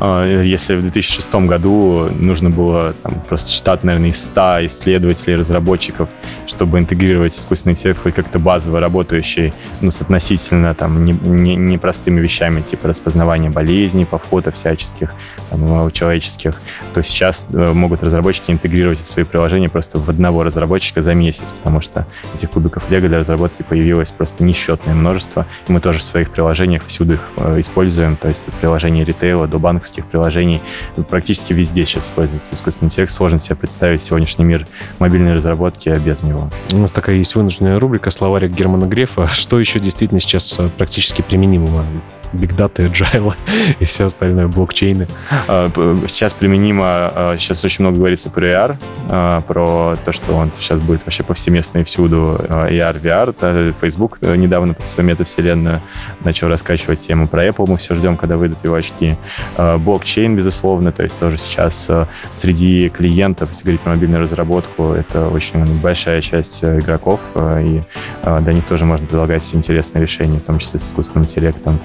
А, 0.00 0.24
если 0.24 0.76
в 0.76 0.82
2006 0.82 1.34
году 1.46 2.08
нужно 2.10 2.50
было 2.50 2.94
там, 3.02 3.20
просто 3.28 3.50
штат, 3.50 3.84
наверное, 3.84 4.10
из 4.10 4.24
100 4.24 4.66
исследователей, 4.66 5.36
разработчиков, 5.36 6.08
чтобы 6.46 6.78
интегрировать 6.78 7.34
искусственный 7.34 7.72
интеллект 7.72 8.00
хоть 8.00 8.14
как-то 8.14 8.38
базово 8.38 8.80
работающий, 8.80 9.52
ну, 9.80 9.90
с 9.90 10.00
относительно 10.00 10.74
там 10.74 11.04
непростыми 11.04 12.16
не, 12.16 12.20
не 12.20 12.24
вещами, 12.24 12.60
типа 12.62 12.88
распознавания 12.88 13.50
болезней 13.50 14.04
по 14.04 14.18
фото 14.18 14.52
всяческих, 14.52 15.12
там, 15.50 15.90
человеческих, 15.90 16.54
то 16.94 17.02
сейчас 17.02 17.48
э, 17.52 17.72
могут 17.72 18.02
разработчики 18.02 18.50
интегрировать 18.50 19.00
свои 19.00 19.24
приложения 19.24 19.68
просто 19.68 19.98
в 19.98 20.08
одного 20.08 20.44
разработчика 20.44 21.02
за 21.02 21.14
месяц, 21.14 21.52
потому 21.52 21.80
что 21.80 22.06
этих 22.34 22.50
кубиков 22.50 22.88
Лего 22.90 23.08
для 23.08 23.18
разработки 23.18 23.62
появилось 23.62 24.10
просто 24.10 24.44
несчетное 24.44 24.94
множество, 24.94 25.46
и 25.66 25.72
мы 25.72 25.80
тоже 25.80 25.98
в 25.98 26.02
своих 26.02 26.30
приложениях 26.30 26.84
всюду 26.86 27.14
их 27.14 27.20
э, 27.36 27.60
используем, 27.60 28.16
то 28.16 28.28
есть 28.28 28.48
от 28.48 28.54
приложения 28.54 29.04
ритейла 29.04 29.46
до 29.46 29.58
банковских 29.58 29.87
банковских 29.88 30.06
приложений. 30.06 30.60
Практически 31.08 31.52
везде 31.52 31.86
сейчас 31.86 32.06
используется 32.06 32.54
искусственный 32.54 32.86
интеллект. 32.86 33.12
Сложно 33.12 33.38
себе 33.38 33.56
представить 33.56 34.02
сегодняшний 34.02 34.44
мир 34.44 34.66
мобильной 34.98 35.34
разработки 35.34 35.88
без 36.04 36.22
него. 36.22 36.50
У 36.72 36.78
нас 36.78 36.92
такая 36.92 37.16
есть 37.16 37.34
вынужденная 37.34 37.78
рубрика 37.78 38.10
«Словарик 38.10 38.50
Германа 38.50 38.86
Грефа». 38.86 39.28
Что 39.28 39.58
еще 39.58 39.80
действительно 39.80 40.20
сейчас 40.20 40.58
э, 40.58 40.68
практически 40.76 41.22
применимо 41.22 41.84
Big 42.32 42.56
Data, 42.56 42.88
Agile 42.88 43.34
и 43.78 43.84
все 43.84 44.06
остальное, 44.06 44.48
блокчейны. 44.48 45.06
А, 45.46 45.70
сейчас 46.06 46.32
применимо, 46.34 46.84
а, 46.84 47.36
сейчас 47.38 47.64
очень 47.64 47.84
много 47.84 47.98
говорится 47.98 48.30
про 48.30 48.46
AR, 48.46 48.76
а, 49.10 49.40
про 49.42 49.96
то, 50.04 50.12
что 50.12 50.34
он 50.34 50.50
сейчас 50.58 50.80
будет 50.80 51.04
вообще 51.04 51.22
повсеместно 51.22 51.78
и 51.78 51.84
всюду 51.84 52.40
AR, 52.48 53.00
VR. 53.00 53.74
Facebook 53.80 54.18
э, 54.20 54.36
недавно 54.36 54.74
под 54.74 54.88
свою 54.88 55.08
метавселенную 55.08 55.82
начал 56.24 56.48
раскачивать 56.48 57.00
тему. 57.00 57.28
Про 57.28 57.46
Apple 57.46 57.66
мы 57.68 57.76
все 57.76 57.94
ждем, 57.94 58.16
когда 58.16 58.36
выйдут 58.36 58.58
его 58.64 58.74
очки. 58.74 59.16
Блокчейн, 59.56 60.36
безусловно, 60.36 60.92
то 60.92 61.02
есть 61.02 61.18
тоже 61.18 61.38
сейчас 61.38 61.90
среди 62.32 62.88
клиентов, 62.88 63.50
если 63.50 63.64
говорить 63.64 63.80
про 63.80 63.90
мобильную 63.90 64.22
разработку, 64.22 64.92
это 64.92 65.28
очень 65.28 65.64
большая 65.80 66.20
часть 66.20 66.62
э, 66.62 66.78
игроков, 66.78 67.20
и 67.36 67.82
до 68.24 68.52
них 68.52 68.64
тоже 68.64 68.84
можно 68.84 69.06
предлагать 69.06 69.54
интересные 69.54 70.02
решения, 70.02 70.38
в 70.38 70.42
том 70.42 70.58
числе 70.58 70.78
с 70.78 70.86
искусственным 70.88 71.24
интеллектом. 71.24 71.78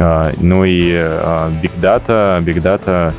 А, 0.00 0.32
ну 0.38 0.64
и 0.64 0.92
а, 0.94 1.50
Big 1.62 1.72
Data, 1.80 2.42
Big 2.42 2.60
Data 2.62 3.12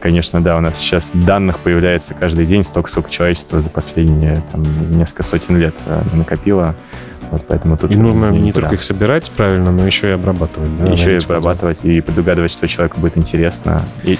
конечно, 0.00 0.40
да, 0.40 0.56
у 0.56 0.60
нас 0.60 0.78
сейчас 0.78 1.10
данных 1.12 1.58
появляется 1.58 2.14
каждый 2.14 2.46
день, 2.46 2.62
столько, 2.62 2.88
сколько 2.88 3.10
человечество 3.10 3.60
за 3.60 3.70
последние 3.70 4.40
там, 4.52 4.62
несколько 4.96 5.24
сотен 5.24 5.56
лет 5.56 5.74
накопило. 6.12 6.76
Вот 7.30 7.44
поэтому 7.48 7.76
тут 7.76 7.90
и 7.90 7.96
нужно 7.96 8.30
не 8.30 8.38
никуда. 8.38 8.62
только 8.62 8.76
их 8.76 8.82
собирать 8.82 9.30
правильно, 9.32 9.72
но 9.72 9.84
еще 9.86 10.10
и 10.10 10.12
обрабатывать. 10.12 10.70
Да, 10.78 10.86
еще 10.86 11.14
и 11.14 11.18
обрабатывать 11.18 11.84
и 11.84 12.00
предугадывать, 12.00 12.52
что 12.52 12.68
человеку 12.68 13.00
будет 13.00 13.18
интересно. 13.18 13.82
И, 14.04 14.18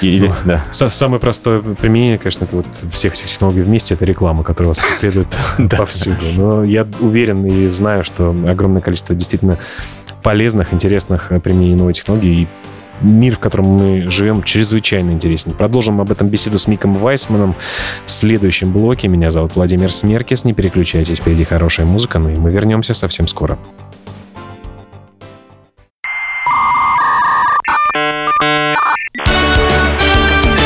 и, 0.00 0.20
ну, 0.20 0.34
да. 0.44 0.64
Самое 0.70 1.20
простое 1.20 1.60
применение, 1.60 2.18
конечно, 2.18 2.44
это 2.44 2.56
вот 2.56 2.66
всех 2.92 3.12
этих 3.12 3.26
технологий 3.26 3.62
вместе, 3.62 3.94
это 3.94 4.04
реклама, 4.04 4.42
которая 4.42 4.68
вас 4.68 4.78
преследует 4.78 5.28
повсюду. 5.76 6.16
Но 6.36 6.64
я 6.64 6.86
уверен 7.00 7.44
и 7.44 7.68
знаю, 7.68 8.04
что 8.04 8.34
огромное 8.48 8.80
количество 8.80 9.14
действительно 9.14 9.58
полезных, 10.22 10.72
интересных 10.72 11.32
э, 11.32 11.40
применений 11.40 11.76
новой 11.76 11.92
технологии. 11.92 12.42
И 12.42 12.48
мир, 13.00 13.36
в 13.36 13.38
котором 13.38 13.66
мы 13.66 14.10
живем, 14.10 14.42
чрезвычайно 14.42 15.10
интересен. 15.10 15.52
Продолжим 15.52 16.00
об 16.00 16.10
этом 16.10 16.28
беседу 16.28 16.58
с 16.58 16.66
Миком 16.66 16.94
Вайсманом 16.94 17.54
в 18.04 18.10
следующем 18.10 18.72
блоке. 18.72 19.08
Меня 19.08 19.30
зовут 19.30 19.56
Владимир 19.56 19.92
Смеркис. 19.92 20.44
Не 20.44 20.52
переключайтесь, 20.52 21.18
впереди 21.18 21.44
хорошая 21.44 21.86
музыка, 21.86 22.18
ну 22.18 22.30
и 22.30 22.36
мы 22.36 22.50
вернемся 22.50 22.94
совсем 22.94 23.26
скоро. 23.26 23.58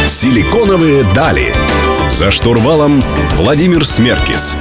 Силиконовые 0.08 1.04
дали. 1.14 1.54
За 2.10 2.30
штурвалом 2.30 3.02
Владимир 3.36 3.84
Смеркис. 3.84 4.56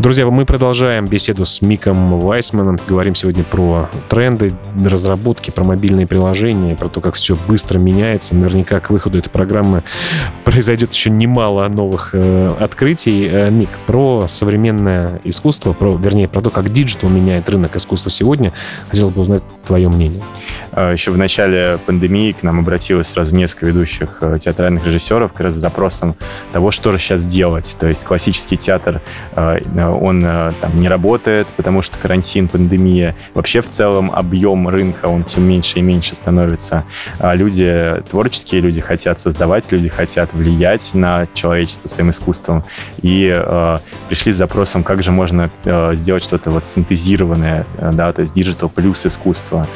Друзья, 0.00 0.24
мы 0.30 0.46
продолжаем 0.46 1.04
беседу 1.04 1.44
с 1.44 1.60
Миком 1.60 2.20
Вайсманом. 2.20 2.78
Говорим 2.88 3.14
сегодня 3.14 3.44
про 3.44 3.90
тренды, 4.08 4.54
разработки, 4.82 5.50
про 5.50 5.62
мобильные 5.62 6.06
приложения, 6.06 6.74
про 6.74 6.88
то, 6.88 7.02
как 7.02 7.16
все 7.16 7.36
быстро 7.46 7.78
меняется. 7.78 8.34
Наверняка 8.34 8.80
к 8.80 8.88
выходу 8.88 9.18
этой 9.18 9.28
программы 9.28 9.82
произойдет 10.46 10.94
еще 10.94 11.10
немало 11.10 11.68
новых 11.68 12.10
э, 12.14 12.48
открытий. 12.58 13.28
Э, 13.30 13.50
Мик, 13.50 13.68
про 13.86 14.24
современное 14.26 15.20
искусство, 15.24 15.74
про, 15.74 15.94
вернее, 15.94 16.28
про 16.28 16.40
то, 16.40 16.48
как 16.48 16.72
диджитал 16.72 17.10
меняет 17.10 17.50
рынок 17.50 17.76
искусства 17.76 18.10
сегодня, 18.10 18.54
хотелось 18.88 19.12
бы 19.12 19.20
узнать 19.20 19.42
твое 19.66 19.90
мнение. 19.90 20.22
А, 20.72 20.92
еще 20.92 21.10
в 21.10 21.18
начале 21.18 21.78
пандемии 21.84 22.32
к 22.32 22.42
нам 22.42 22.60
обратилось 22.60 23.08
сразу 23.08 23.34
несколько 23.34 23.66
ведущих 23.66 24.18
э, 24.20 24.38
театральных 24.40 24.86
режиссеров 24.86 25.32
как 25.32 25.40
раз 25.42 25.54
с 25.54 25.56
запросом 25.56 26.14
того, 26.52 26.70
что 26.70 26.92
же 26.92 26.98
сейчас 26.98 27.26
делать. 27.26 27.76
То 27.78 27.88
есть 27.88 28.04
классический 28.04 28.56
театр, 28.56 29.00
э, 29.34 29.60
он 29.76 30.22
э, 30.24 30.52
там 30.60 30.76
не 30.76 30.88
работает, 30.88 31.48
потому 31.56 31.82
что 31.82 31.98
карантин, 31.98 32.48
пандемия. 32.48 33.16
Вообще 33.34 33.60
в 33.62 33.68
целом 33.68 34.10
объем 34.12 34.68
рынка, 34.68 35.06
он 35.06 35.24
все 35.24 35.40
меньше 35.40 35.78
и 35.78 35.82
меньше 35.82 36.14
становится. 36.14 36.84
А 37.18 37.34
люди, 37.34 38.02
творческие 38.08 38.60
люди 38.60 38.80
хотят 38.80 39.18
создавать, 39.18 39.72
люди 39.72 39.88
хотят 39.88 40.32
влиять 40.32 40.94
на 40.94 41.26
человечество 41.34 41.88
своим 41.88 42.10
искусством. 42.10 42.64
И 43.02 43.30
пришли 44.08 44.32
с 44.32 44.36
запросом, 44.36 44.84
как 44.84 45.02
же 45.02 45.10
можно 45.10 45.50
сделать 45.92 46.22
что-то 46.22 46.50
вот 46.50 46.66
синтезированное, 46.66 47.66
да, 47.92 48.12
то 48.12 48.22
есть 48.22 48.34
диджитал 48.34 48.68
плюс 48.68 49.06
искусство. 49.06 49.66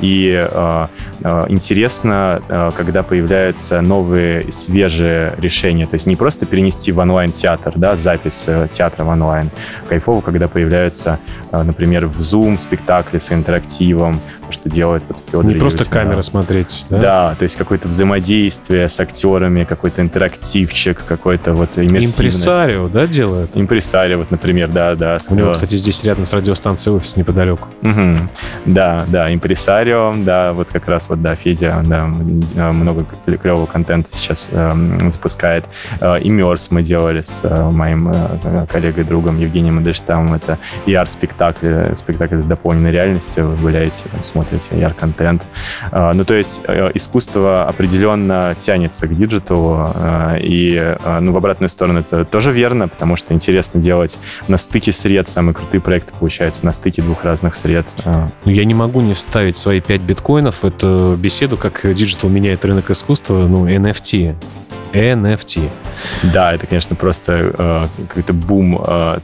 И 0.00 0.24
э, 0.42 0.86
э, 1.22 1.44
интересно, 1.48 2.42
э, 2.48 2.70
когда 2.76 3.02
появляются 3.02 3.80
новые 3.80 4.50
свежие 4.52 5.34
решения. 5.38 5.86
То 5.86 5.94
есть 5.94 6.06
не 6.06 6.16
просто 6.16 6.46
перенести 6.46 6.92
в 6.92 6.98
онлайн-театр, 6.98 7.72
да, 7.76 7.96
запись 7.96 8.48
театра 8.72 9.04
в 9.04 9.08
онлайн. 9.08 9.50
Кайфово, 9.88 10.20
когда 10.20 10.48
появляются, 10.48 11.18
например, 11.52 12.06
в 12.06 12.18
Zoom 12.20 12.58
спектакли 12.58 13.18
с 13.18 13.32
интерактивом, 13.32 14.20
что 14.50 14.68
делает 14.70 15.02
вот 15.08 15.18
Федор 15.26 15.44
Не 15.44 15.54
просто 15.54 15.84
камера 15.84 16.22
смотреть, 16.22 16.86
да? 16.90 16.98
Да, 16.98 17.34
то 17.38 17.42
есть 17.42 17.56
какое-то 17.56 17.88
взаимодействие 17.88 18.88
с 18.88 18.98
актерами, 19.00 19.64
какой-то 19.64 20.02
интерактивчик, 20.02 21.02
какой-то 21.04 21.54
вот 21.54 21.70
иммерсивность. 21.76 22.20
Импресарио, 22.20 22.88
да, 22.88 23.06
делает? 23.06 23.50
Импресарио, 23.54 24.18
вот, 24.18 24.30
напрер, 24.30 24.68
да, 24.68 24.94
да. 24.94 25.18
У 25.30 25.34
него, 25.34 25.52
кстати, 25.52 25.74
здесь 25.74 26.04
рядом 26.04 26.26
с 26.26 26.32
радиостанцией 26.32 26.96
офис 26.96 27.16
неподалеку. 27.16 27.68
Угу. 27.82 28.16
Да, 28.66 29.04
да, 29.08 29.32
импресарио, 29.32 30.14
да, 30.16 30.52
вот 30.52 30.68
как 30.72 30.86
раз 30.88 31.08
вот, 31.08 31.22
да, 31.22 31.34
Федя, 31.34 31.82
да, 31.84 32.06
много 32.06 33.04
клевого 33.24 33.66
контента 33.66 34.10
сейчас 34.12 34.48
э, 34.52 34.72
запускает. 35.10 35.64
Э, 36.00 36.18
Immerse 36.20 36.68
мы 36.70 36.82
делали 36.82 37.22
с 37.22 37.40
э, 37.42 37.70
моим 37.70 38.08
э, 38.08 38.66
коллегой, 38.70 39.04
другом 39.04 39.38
Евгением 39.38 39.80
Эдельштамом. 39.80 40.34
Это 40.34 40.58
VR-спектакль, 40.86 41.94
спектакль 41.94 42.42
дополненной 42.42 42.90
реальности. 42.90 43.40
Вы 43.40 43.56
гуляете, 43.56 44.04
там, 44.10 44.22
смотрите 44.34 44.76
AR-контент. 44.76 45.46
А, 45.92 46.12
ну, 46.12 46.24
то 46.24 46.34
есть 46.34 46.62
э, 46.66 46.90
искусство 46.94 47.68
определенно 47.68 48.56
тянется 48.58 49.06
к 49.06 49.16
диджиталу, 49.16 49.76
а, 49.76 50.36
и 50.40 50.76
а, 50.76 51.20
ну, 51.20 51.32
в 51.32 51.36
обратную 51.36 51.68
сторону 51.68 52.00
это 52.00 52.24
тоже 52.24 52.50
верно, 52.50 52.88
потому 52.88 53.16
что 53.16 53.32
интересно 53.32 53.80
делать 53.80 54.18
на 54.48 54.58
стыке 54.58 54.92
сред, 54.92 55.28
самые 55.28 55.54
крутые 55.54 55.80
проекты 55.80 56.12
получаются 56.18 56.64
на 56.66 56.72
стыке 56.72 57.00
двух 57.00 57.24
разных 57.24 57.54
сред. 57.54 57.86
Ну, 58.04 58.50
я 58.50 58.64
не 58.64 58.74
могу 58.74 59.00
не 59.00 59.14
вставить 59.14 59.56
свои 59.56 59.80
5 59.80 60.00
биткоинов 60.00 60.62
в 60.62 60.66
эту 60.66 61.14
беседу, 61.16 61.56
как 61.56 61.82
диджитал 61.94 62.28
меняет 62.28 62.64
рынок 62.64 62.90
искусства, 62.90 63.46
ну, 63.46 63.68
NFT. 63.68 64.34
NFT. 64.92 65.70
Да, 66.22 66.54
это, 66.54 66.66
конечно, 66.66 66.96
просто 66.96 67.52
э, 67.56 67.86
какой-то 68.08 68.32
бум 68.32 68.82
э, 68.86 69.18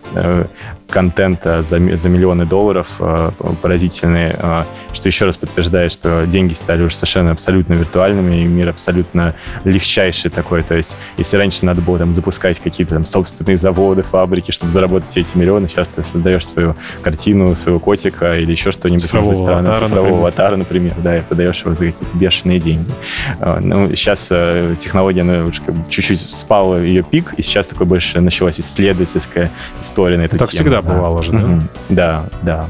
контента 0.90 1.62
за, 1.62 1.78
за 1.96 2.08
миллионы 2.08 2.44
долларов 2.44 2.88
э, 2.98 3.30
поразительные, 3.62 4.34
э, 4.36 4.64
что 4.92 5.08
еще 5.08 5.24
раз 5.24 5.36
подтверждает, 5.36 5.92
что 5.92 6.26
деньги 6.26 6.54
стали 6.54 6.82
уже 6.82 6.94
совершенно 6.94 7.30
абсолютно 7.30 7.74
виртуальными, 7.74 8.36
и 8.36 8.44
мир 8.44 8.68
абсолютно 8.68 9.34
легчайший 9.64 10.30
такой. 10.30 10.62
То 10.62 10.74
есть, 10.74 10.96
если 11.16 11.36
раньше 11.36 11.64
надо 11.64 11.80
было 11.80 11.98
там 11.98 12.12
запускать 12.12 12.58
какие-то 12.58 12.94
там 12.94 13.06
собственные 13.06 13.56
заводы, 13.56 14.02
фабрики, 14.02 14.50
чтобы 14.50 14.72
заработать 14.72 15.08
все 15.08 15.20
эти 15.20 15.36
миллионы, 15.36 15.68
сейчас 15.68 15.88
ты 15.88 16.02
создаешь 16.02 16.46
свою 16.46 16.74
картину, 17.02 17.54
своего 17.54 17.78
котика 17.78 18.36
или 18.38 18.50
еще 18.50 18.72
что-нибудь 18.72 19.02
цифрового 19.02 19.34
странное, 19.34 19.70
аватара, 19.70 19.74
цифрового 19.86 20.02
например. 20.02 20.18
аватара, 20.20 20.56
например, 20.56 20.94
да, 20.98 21.18
и 21.18 21.22
продаешь 21.22 21.60
его 21.60 21.74
за 21.74 21.86
какие-то 21.86 22.16
бешеные 22.16 22.58
деньги. 22.58 22.90
Э, 23.38 23.58
Ну, 23.60 23.88
сейчас 23.94 24.28
э, 24.30 24.74
технология, 24.78 25.22
бы 25.22 25.52
чуть-чуть 25.88 26.20
спала 26.20 26.59
ее 26.82 27.02
пик, 27.02 27.34
и 27.36 27.42
сейчас 27.42 27.68
такой 27.68 27.86
больше 27.86 28.20
началась 28.20 28.60
исследовательская 28.60 29.50
история 29.80 30.16
на 30.16 30.22
эту 30.22 30.38
Так 30.38 30.48
тему. 30.48 30.62
всегда 30.64 30.82
да. 30.82 30.94
бывало 30.94 31.22
же, 31.22 31.32
да? 31.32 31.38
Мгм. 31.38 31.68
Да, 31.88 32.24
да. 32.42 32.66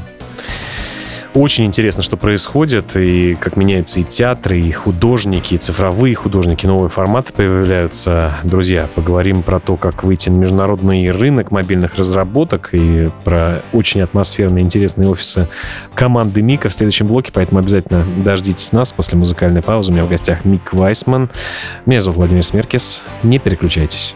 Очень 1.33 1.65
интересно, 1.65 2.03
что 2.03 2.17
происходит, 2.17 2.97
и 2.97 3.35
как 3.35 3.55
меняются 3.55 4.01
и 4.01 4.03
театры, 4.03 4.59
и 4.59 4.69
художники, 4.73 5.53
и 5.53 5.57
цифровые 5.57 6.13
художники, 6.13 6.65
новые 6.65 6.89
форматы 6.89 7.31
появляются. 7.31 8.33
Друзья, 8.43 8.89
поговорим 8.95 9.41
про 9.41 9.61
то, 9.61 9.77
как 9.77 10.03
выйти 10.03 10.29
на 10.29 10.35
международный 10.35 11.09
рынок 11.09 11.51
мобильных 11.51 11.95
разработок 11.95 12.71
и 12.73 13.09
про 13.23 13.63
очень 13.71 14.01
атмосферные, 14.01 14.65
интересные 14.65 15.07
офисы 15.07 15.47
команды 15.93 16.41
Мика 16.41 16.67
в 16.67 16.73
следующем 16.73 17.07
блоке, 17.07 17.31
поэтому 17.33 17.61
обязательно 17.61 18.05
дождитесь 18.17 18.73
нас 18.73 18.91
после 18.91 19.17
музыкальной 19.17 19.61
паузы. 19.61 19.91
У 19.91 19.93
меня 19.93 20.03
в 20.03 20.09
гостях 20.09 20.43
Мик 20.43 20.73
Вайсман. 20.73 21.29
Меня 21.85 22.01
зовут 22.01 22.17
Владимир 22.17 22.43
Смеркис. 22.43 23.03
Не 23.23 23.39
переключайтесь. 23.39 24.15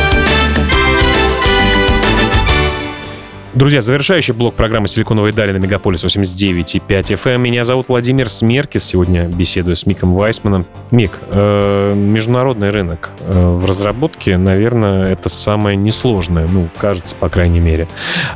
Друзья, 3.53 3.81
завершающий 3.81 4.33
блок 4.33 4.55
программы 4.55 4.87
«Силиконовые 4.87 5.33
дали» 5.33 5.51
на 5.51 5.57
Мегаполис 5.57 6.05
89,5 6.05 6.87
FM. 6.87 7.37
Меня 7.39 7.65
зовут 7.65 7.89
Владимир 7.89 8.29
Смеркис. 8.29 8.85
Сегодня 8.85 9.25
беседую 9.25 9.75
с 9.75 9.85
Миком 9.85 10.15
Вайсманом. 10.15 10.65
Мик, 10.89 11.11
э, 11.31 11.93
международный 11.93 12.69
рынок 12.69 13.09
э, 13.19 13.55
в 13.55 13.65
разработке, 13.65 14.37
наверное, 14.37 15.03
это 15.03 15.27
самое 15.27 15.75
несложное, 15.75 16.47
ну, 16.47 16.69
кажется, 16.77 17.13
по 17.13 17.27
крайней 17.27 17.59
мере. 17.59 17.89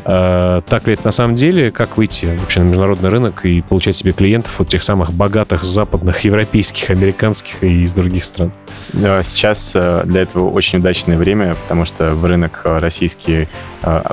Э, 0.04 0.62
так 0.68 0.86
ли 0.86 0.96
это 0.96 1.06
на 1.06 1.12
самом 1.12 1.36
деле? 1.36 1.72
Как 1.72 1.96
выйти 1.96 2.38
вообще 2.38 2.60
на 2.60 2.66
международный 2.66 3.10
рынок 3.10 3.46
и 3.46 3.62
получать 3.62 3.96
себе 3.96 4.12
клиентов 4.12 4.60
от 4.60 4.68
тех 4.68 4.84
самых 4.84 5.14
богатых 5.14 5.64
западных, 5.64 6.26
европейских, 6.26 6.90
американских 6.90 7.64
и 7.64 7.84
из 7.84 7.94
других 7.94 8.26
стран? 8.26 8.52
Э, 8.92 9.22
Сейчас 9.24 9.72
э, 9.76 10.02
для 10.04 10.24
этого 10.24 10.50
очень 10.50 10.80
удачное 10.80 11.18
время, 11.18 11.54
потому 11.54 11.86
что 11.86 12.10
в 12.10 12.26
рынок 12.26 12.64
российский 12.66 13.48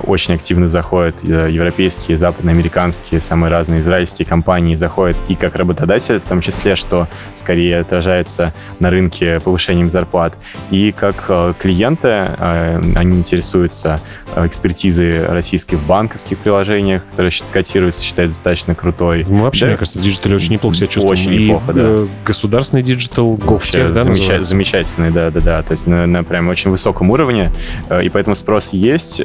очень 0.06 0.34
активно 0.34 0.68
заходят 0.68 0.91
э, 0.92 1.48
европейские, 1.50 2.18
западноамериканские, 2.18 3.20
самые 3.20 3.50
разные 3.50 3.80
израильские 3.80 4.26
компании 4.26 4.74
заходят 4.76 5.16
и 5.28 5.34
как 5.34 5.56
работодатель, 5.56 6.20
в 6.20 6.26
том 6.26 6.40
числе, 6.40 6.76
что 6.76 7.08
скорее 7.34 7.80
отражается 7.80 8.52
на 8.78 8.90
рынке 8.90 9.40
повышением 9.40 9.90
зарплат, 9.90 10.34
и 10.70 10.92
как 10.92 11.24
э, 11.28 11.54
клиенты, 11.58 12.08
э, 12.08 12.80
они 12.94 13.18
интересуются 13.18 14.00
э, 14.34 14.46
экспертизой 14.46 15.26
российской 15.26 15.76
в 15.76 15.82
банковских 15.86 16.38
приложениях, 16.38 17.02
которые 17.10 17.30
счит- 17.30 17.44
котируются, 17.52 18.02
считают 18.02 18.30
достаточно 18.30 18.74
крутой. 18.74 19.24
Мы 19.28 19.42
вообще, 19.42 19.62
Да. 19.64 19.68
мне 19.68 19.76
кажется, 19.76 19.98
в 19.98 20.02
диджитале 20.02 20.36
очень 20.36 20.52
неплохо 20.54 20.76
себя 20.76 20.86
чувствуем. 20.86 21.12
Очень 21.12 21.32
И, 21.34 21.44
неплохо, 21.44 21.72
да. 21.72 21.80
э, 21.82 22.06
государственный 22.24 22.82
диджитал, 22.82 23.34
GovTech, 23.36 23.92
да, 23.92 24.02
замеча- 24.04 24.42
замечательный, 24.42 25.10
да, 25.10 25.30
да, 25.30 25.40
да. 25.40 25.62
То 25.62 25.72
есть 25.72 25.86
на, 25.86 26.06
на 26.06 26.24
прям 26.24 26.48
очень 26.48 26.70
высоком 26.70 27.10
уровне, 27.10 27.50
э, 27.88 28.04
и 28.04 28.08
поэтому 28.08 28.34
спрос 28.36 28.70
есть. 28.72 29.22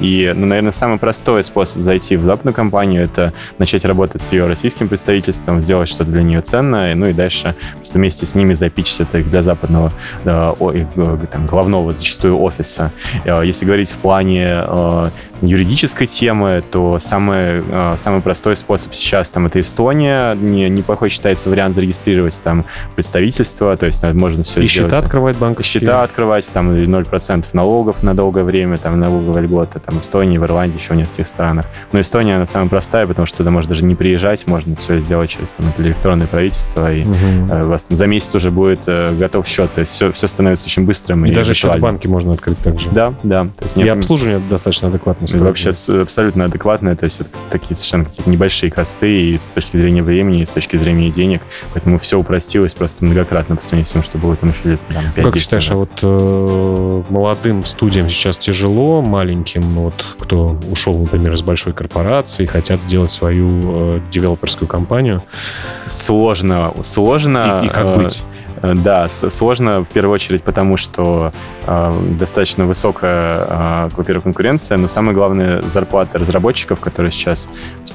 И, 0.00 0.32
ну, 0.36 0.46
наверное, 0.46 0.72
самый 0.72 0.98
простой 0.98 1.42
способ 1.44 1.82
зайти 1.82 2.16
в 2.16 2.22
западную 2.22 2.54
компанию 2.54 3.02
это 3.02 3.32
начать 3.58 3.84
работать 3.84 4.22
с 4.22 4.32
ее 4.32 4.46
российским 4.46 4.88
представительством, 4.88 5.60
сделать 5.60 5.88
что-то 5.88 6.10
для 6.10 6.22
нее 6.22 6.40
ценное, 6.40 6.94
ну 6.94 7.06
и 7.08 7.12
дальше 7.12 7.54
просто 7.76 7.98
вместе 7.98 8.26
с 8.26 8.34
ними 8.34 8.54
запичить 8.54 9.00
это 9.00 9.22
для 9.22 9.42
западного 9.42 9.92
э, 10.24 10.48
о- 10.58 10.72
и, 10.72 10.84
э, 10.96 11.18
там, 11.32 11.46
главного 11.46 11.92
зачастую 11.92 12.38
офиса. 12.40 12.90
Если 13.24 13.64
говорить 13.64 13.90
в 13.90 13.96
плане 13.96 14.43
э, 14.46 15.10
юридической 15.42 16.06
темы, 16.06 16.62
то 16.70 16.98
самый, 16.98 17.62
э, 17.68 17.94
самый 17.96 18.20
простой 18.20 18.56
способ 18.56 18.94
сейчас 18.94 19.30
там 19.30 19.46
это 19.46 19.60
Эстония. 19.60 20.34
Не, 20.34 20.68
неплохой 20.68 21.10
считается 21.10 21.50
вариант 21.50 21.74
зарегистрировать 21.74 22.40
там 22.42 22.64
представительство, 22.96 23.76
то 23.76 23.86
есть 23.86 24.02
э, 24.04 24.12
можно 24.12 24.42
все 24.44 24.60
И 24.62 24.68
сделать. 24.68 24.90
счета 24.90 24.98
открывать 24.98 25.36
банковские. 25.38 25.80
Счета 25.80 26.02
открывать, 26.02 26.48
там 26.52 26.74
и 26.74 26.84
0% 26.86 27.44
налогов 27.52 28.02
на 28.02 28.14
долгое 28.14 28.44
время, 28.44 28.76
там 28.76 28.98
налоговая 28.98 29.42
льгота, 29.42 29.78
там 29.80 29.98
Эстония, 29.98 30.38
в 30.40 30.44
Ирландии, 30.44 30.78
еще 30.78 30.94
в 30.94 30.96
нескольких 30.96 31.26
странах. 31.28 31.66
Но 31.92 32.00
Эстония, 32.00 32.36
она 32.36 32.46
самая 32.46 32.68
простая, 32.68 33.06
потому 33.06 33.26
что 33.26 33.38
туда 33.38 33.50
можно 33.50 33.70
даже 33.70 33.84
не 33.84 33.94
приезжать, 33.94 34.46
можно 34.46 34.74
все 34.76 34.98
сделать 35.00 35.30
через 35.30 35.52
там, 35.52 35.66
электронное 35.78 36.26
правительство, 36.26 36.92
и 36.92 37.04
э, 37.04 37.64
у 37.64 37.68
вас 37.68 37.84
там 37.84 37.98
за 37.98 38.06
месяц 38.06 38.34
уже 38.34 38.50
будет 38.50 38.84
готов 39.18 39.46
счет, 39.46 39.70
то 39.74 39.80
есть 39.80 39.92
все, 39.92 40.12
все 40.12 40.26
становится 40.28 40.66
очень 40.66 40.84
быстрым 40.84 41.24
И 41.26 41.30
даже 41.32 41.54
счет 41.54 41.76
в 41.76 41.80
банке 41.80 42.08
можно 42.08 42.32
открыть 42.32 42.58
также. 42.58 42.88
Да, 42.90 43.14
да. 43.22 43.44
То 43.44 43.64
есть 43.64 43.76
И 43.76 43.80
нет- 43.82 43.96
обслуживание 43.96 44.40
достаточно 44.48 44.88
адекватно 44.88 45.23
это 45.32 45.44
вообще 45.44 45.70
абсолютно 46.00 46.44
то 46.96 47.04
есть 47.04 47.20
это 47.20 47.30
такие 47.50 47.74
совершенно 47.74 48.04
какие-то 48.04 48.30
небольшие 48.30 48.70
косты 48.70 49.30
и 49.30 49.38
с 49.38 49.46
точки 49.46 49.76
зрения 49.76 50.02
времени, 50.02 50.42
и 50.42 50.46
с 50.46 50.50
точки 50.50 50.76
зрения 50.76 51.10
денег, 51.10 51.42
поэтому 51.72 51.98
все 51.98 52.18
упростилось 52.18 52.74
просто 52.74 53.04
многократно 53.04 53.56
по 53.56 53.62
сравнению 53.62 53.86
с 53.86 53.92
тем, 53.92 54.02
что 54.02 54.18
было 54.18 54.36
там 54.36 54.50
еще 54.50 54.70
лет 54.70 54.80
там, 54.88 55.04
5 55.04 55.16
Ну, 55.16 55.30
Как 55.30 55.40
считаешь, 55.40 55.70
а 55.70 55.76
вот 55.76 55.90
э, 56.02 57.02
молодым 57.08 57.64
студиям 57.64 58.08
сейчас 58.08 58.38
тяжело, 58.38 59.02
маленьким, 59.02 59.62
вот 59.62 60.04
кто 60.18 60.58
ушел, 60.70 60.98
например, 60.98 61.32
из 61.32 61.42
большой 61.42 61.72
корпорации, 61.72 62.46
хотят 62.46 62.82
сделать 62.82 63.10
свою 63.10 63.60
э, 63.62 64.00
девелоперскую 64.10 64.68
компанию, 64.68 65.22
Сложно, 65.86 66.72
сложно. 66.82 67.60
и, 67.62 67.66
и 67.66 67.68
как 67.68 67.84
э, 67.84 67.96
быть? 67.96 68.22
Да, 68.72 69.08
сложно 69.08 69.84
в 69.84 69.88
первую 69.88 70.14
очередь 70.14 70.42
потому, 70.42 70.76
что 70.76 71.32
э, 71.66 72.00
достаточно 72.18 72.64
высокая, 72.64 73.34
э, 73.34 73.88
во-первых, 73.94 74.24
конкуренция, 74.24 74.78
но 74.78 74.88
самое 74.88 75.14
главное 75.14 75.60
зарплаты 75.62 76.18
разработчиков, 76.18 76.80
которые 76.80 77.12
сейчас 77.12 77.48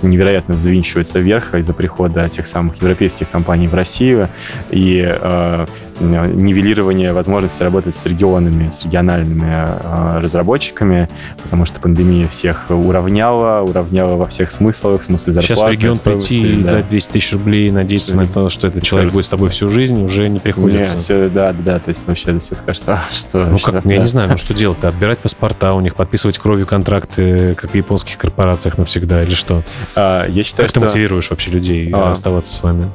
невероятно 0.03 0.55
взвинчиваются 0.55 1.19
вверх 1.19 1.55
из-за 1.55 1.73
прихода 1.73 2.29
тех 2.29 2.45
самых 2.45 2.75
европейских 2.81 3.29
компаний 3.29 3.67
в 3.67 3.73
Россию. 3.73 4.29
И 4.69 5.07
э, 5.09 5.65
нивелирование 5.99 7.13
возможности 7.13 7.63
работать 7.63 7.95
с 7.95 8.05
регионами, 8.05 8.69
с 8.69 8.83
региональными 8.83 9.45
э, 9.45 10.19
разработчиками, 10.21 11.09
потому 11.43 11.65
что 11.65 11.79
пандемия 11.79 12.27
всех 12.27 12.65
уравняла, 12.69 13.61
уравняла 13.61 14.15
во 14.15 14.25
всех 14.25 14.51
смыслах, 14.51 15.01
в 15.01 15.03
смысле 15.05 15.33
зарплаты. 15.33 15.55
Сейчас 15.55 15.67
в 15.67 15.71
регион 15.71 15.97
прийти 15.97 16.59
и 16.59 16.63
да. 16.63 16.71
дать 16.73 16.89
200 16.89 17.11
тысяч 17.11 17.33
рублей 17.33 17.67
и 17.67 17.71
надеяться 17.71 18.15
на 18.15 18.25
то, 18.25 18.49
что 18.49 18.67
этот 18.67 18.83
человек 18.83 19.07
кажется, 19.07 19.17
будет 19.17 19.25
с 19.25 19.29
тобой 19.29 19.49
всю 19.49 19.69
жизнь, 19.69 20.01
уже 20.03 20.29
не 20.29 20.39
приходится. 20.39 20.97
все, 20.97 21.29
да, 21.29 21.53
да, 21.53 21.73
да, 21.73 21.79
то 21.79 21.89
есть 21.89 22.07
вообще 22.07 22.37
все 22.39 22.55
скажется, 22.55 22.93
а, 22.93 23.03
что... 23.13 23.45
Ну 23.45 23.57
что, 23.57 23.71
как, 23.71 23.85
я 23.85 23.97
да. 23.97 24.01
не 24.01 24.07
знаю, 24.07 24.29
ну 24.29 24.37
что 24.37 24.53
делать-то? 24.53 24.87
Отбирать 24.87 25.19
паспорта 25.19 25.73
у 25.73 25.81
них, 25.81 25.95
подписывать 25.95 26.37
кровью 26.37 26.65
контракты, 26.65 27.55
как 27.55 27.71
в 27.71 27.75
японских 27.75 28.17
корпорациях 28.17 28.77
навсегда, 28.77 29.23
или 29.23 29.33
что? 29.33 29.63
А, 29.95 30.27
я 30.27 30.43
считаю, 30.43 30.67
Как 30.67 30.73
ты 30.73 30.79
что... 30.79 30.87
мотивируешь 30.87 31.29
вообще 31.29 31.51
людей 31.51 31.91
А. 31.93 32.11
оставаться 32.11 32.53
с 32.53 32.63
вами? 32.63 32.89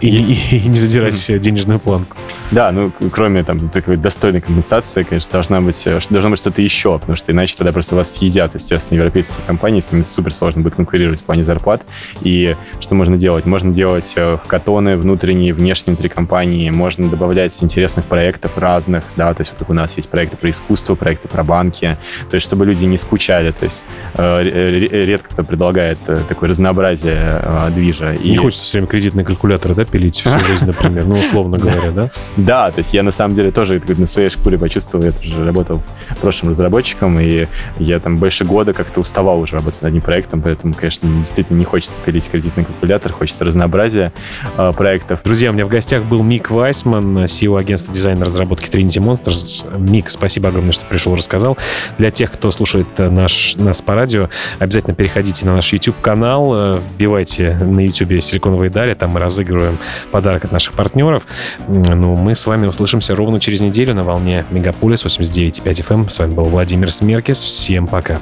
И, 0.00 0.08
и- 0.08 0.56
и 0.58 0.68
не 0.68 0.76
задирать 0.76 1.14
себе 1.16 1.38
денежную 1.38 1.80
планку. 1.80 2.16
Да, 2.50 2.72
ну, 2.72 2.92
кроме 3.12 3.44
там 3.44 3.68
такой 3.68 3.96
достойной 3.96 4.40
компенсации, 4.40 5.02
конечно, 5.02 5.30
должна 5.32 5.60
быть, 5.60 5.80
э, 5.86 6.00
должно 6.10 6.30
быть 6.30 6.38
что-то 6.38 6.62
еще, 6.62 6.98
потому 6.98 7.16
что 7.16 7.32
иначе 7.32 7.54
тогда 7.58 7.72
просто 7.72 7.94
вас 7.94 8.14
съедят, 8.14 8.54
естественно, 8.54 8.96
европейские 8.98 9.38
компании, 9.46 9.80
с 9.80 9.92
ними 9.92 10.04
супер 10.04 10.32
сложно 10.34 10.62
будет 10.62 10.76
конкурировать 10.76 11.20
в 11.20 11.24
плане 11.24 11.44
зарплат. 11.44 11.82
И 12.22 12.56
что 12.80 12.94
можно 12.94 13.18
делать? 13.18 13.44
Можно 13.46 13.72
делать 13.74 14.12
э, 14.16 14.38
хакатоны 14.42 14.96
внутренние, 14.96 15.52
внешние 15.52 15.94
внутри 15.94 16.08
компании, 16.08 16.70
можно 16.70 17.08
добавлять 17.08 17.60
интересных 17.62 18.04
проектов 18.06 18.56
разных, 18.56 19.04
да, 19.16 19.34
то 19.34 19.42
есть 19.42 19.52
вот 19.58 19.68
у 19.68 19.72
нас 19.74 19.96
есть 19.96 20.08
проекты 20.08 20.36
про 20.36 20.48
искусство, 20.50 20.94
проекты 20.94 21.28
про 21.28 21.42
банки, 21.44 21.98
то 22.30 22.34
есть 22.36 22.46
чтобы 22.46 22.64
люди 22.64 22.84
не 22.84 22.98
скучали, 22.98 23.50
то 23.52 23.64
есть 23.64 23.84
э, 24.14 24.42
ре- 24.42 24.88
ре- 24.88 25.06
редко 25.06 25.28
кто 25.30 25.44
предлагает 25.44 25.98
такое 26.28 26.48
разнообразие 26.48 27.42
движа. 27.74 28.14
И... 28.14 28.30
Не 28.30 28.36
хочется 28.36 28.64
все 28.64 28.78
время 28.78 28.86
кредитные 28.88 29.24
калькуляторы, 29.24 29.74
да, 29.74 29.84
пилить 29.90 30.16
всю 30.16 30.38
жизнь, 30.46 30.66
например, 30.66 31.06
ну, 31.06 31.14
условно 31.14 31.58
говоря, 31.58 31.90
да? 31.90 32.10
Да, 32.36 32.70
то 32.70 32.78
есть 32.78 32.94
я 32.94 33.02
на 33.02 33.10
самом 33.10 33.34
деле 33.34 33.50
тоже 33.50 33.82
на 33.86 34.06
своей 34.06 34.30
шкуре 34.30 34.58
почувствовал, 34.58 35.04
я 35.04 35.12
тоже 35.12 35.44
работал 35.44 35.82
прошлым 36.20 36.50
разработчиком, 36.50 37.18
и 37.20 37.46
я 37.78 37.98
там 38.00 38.18
больше 38.18 38.44
года 38.44 38.72
как-то 38.72 39.00
уставал 39.00 39.40
уже 39.40 39.54
работать 39.54 39.82
над 39.82 39.88
одним 39.88 40.02
проектом, 40.02 40.42
поэтому, 40.42 40.74
конечно, 40.74 41.08
действительно 41.18 41.58
не 41.58 41.64
хочется 41.64 41.98
пилить 42.04 42.28
кредитный 42.28 42.64
калькулятор, 42.64 43.12
хочется 43.12 43.44
разнообразия 43.44 44.12
э, 44.56 44.72
проектов. 44.76 45.20
Друзья, 45.24 45.50
у 45.50 45.52
меня 45.52 45.66
в 45.66 45.68
гостях 45.68 46.04
был 46.04 46.22
Мик 46.22 46.50
Вайсман, 46.50 47.24
CEO 47.24 47.58
агентства 47.58 47.94
дизайна 47.94 48.24
разработки 48.24 48.68
Trinity 48.68 49.02
Monsters. 49.02 49.78
Мик, 49.78 50.10
спасибо 50.10 50.48
огромное, 50.48 50.72
что 50.72 50.86
пришел, 50.86 51.14
рассказал. 51.14 51.56
Для 51.98 52.10
тех, 52.10 52.32
кто 52.32 52.50
слушает 52.50 52.88
э, 52.98 53.08
наш, 53.08 53.56
нас 53.56 53.82
по 53.82 53.94
радио, 53.94 54.28
обязательно 54.58 54.94
переходите 54.94 55.46
на 55.46 55.54
наш 55.54 55.72
YouTube-канал, 55.72 56.54
э, 56.54 56.80
вбивайте 56.94 57.54
на 57.54 57.80
YouTube 57.80 58.22
«Силиконовые 58.22 58.70
дали», 58.70 58.94
там 58.94 59.10
мы 59.10 59.20
разыгрываем 59.20 59.77
подарок 60.10 60.44
от 60.44 60.52
наших 60.52 60.74
партнеров. 60.74 61.24
Ну, 61.68 62.16
мы 62.16 62.34
с 62.34 62.46
вами 62.46 62.66
услышимся 62.66 63.14
ровно 63.14 63.40
через 63.40 63.60
неделю 63.60 63.94
на 63.94 64.04
волне 64.04 64.44
Мегаполис 64.50 65.04
89.5 65.04 65.62
FM. 65.64 66.10
С 66.10 66.18
вами 66.18 66.34
был 66.34 66.44
Владимир 66.44 66.90
Смеркис. 66.92 67.42
Всем 67.42 67.86
пока. 67.86 68.18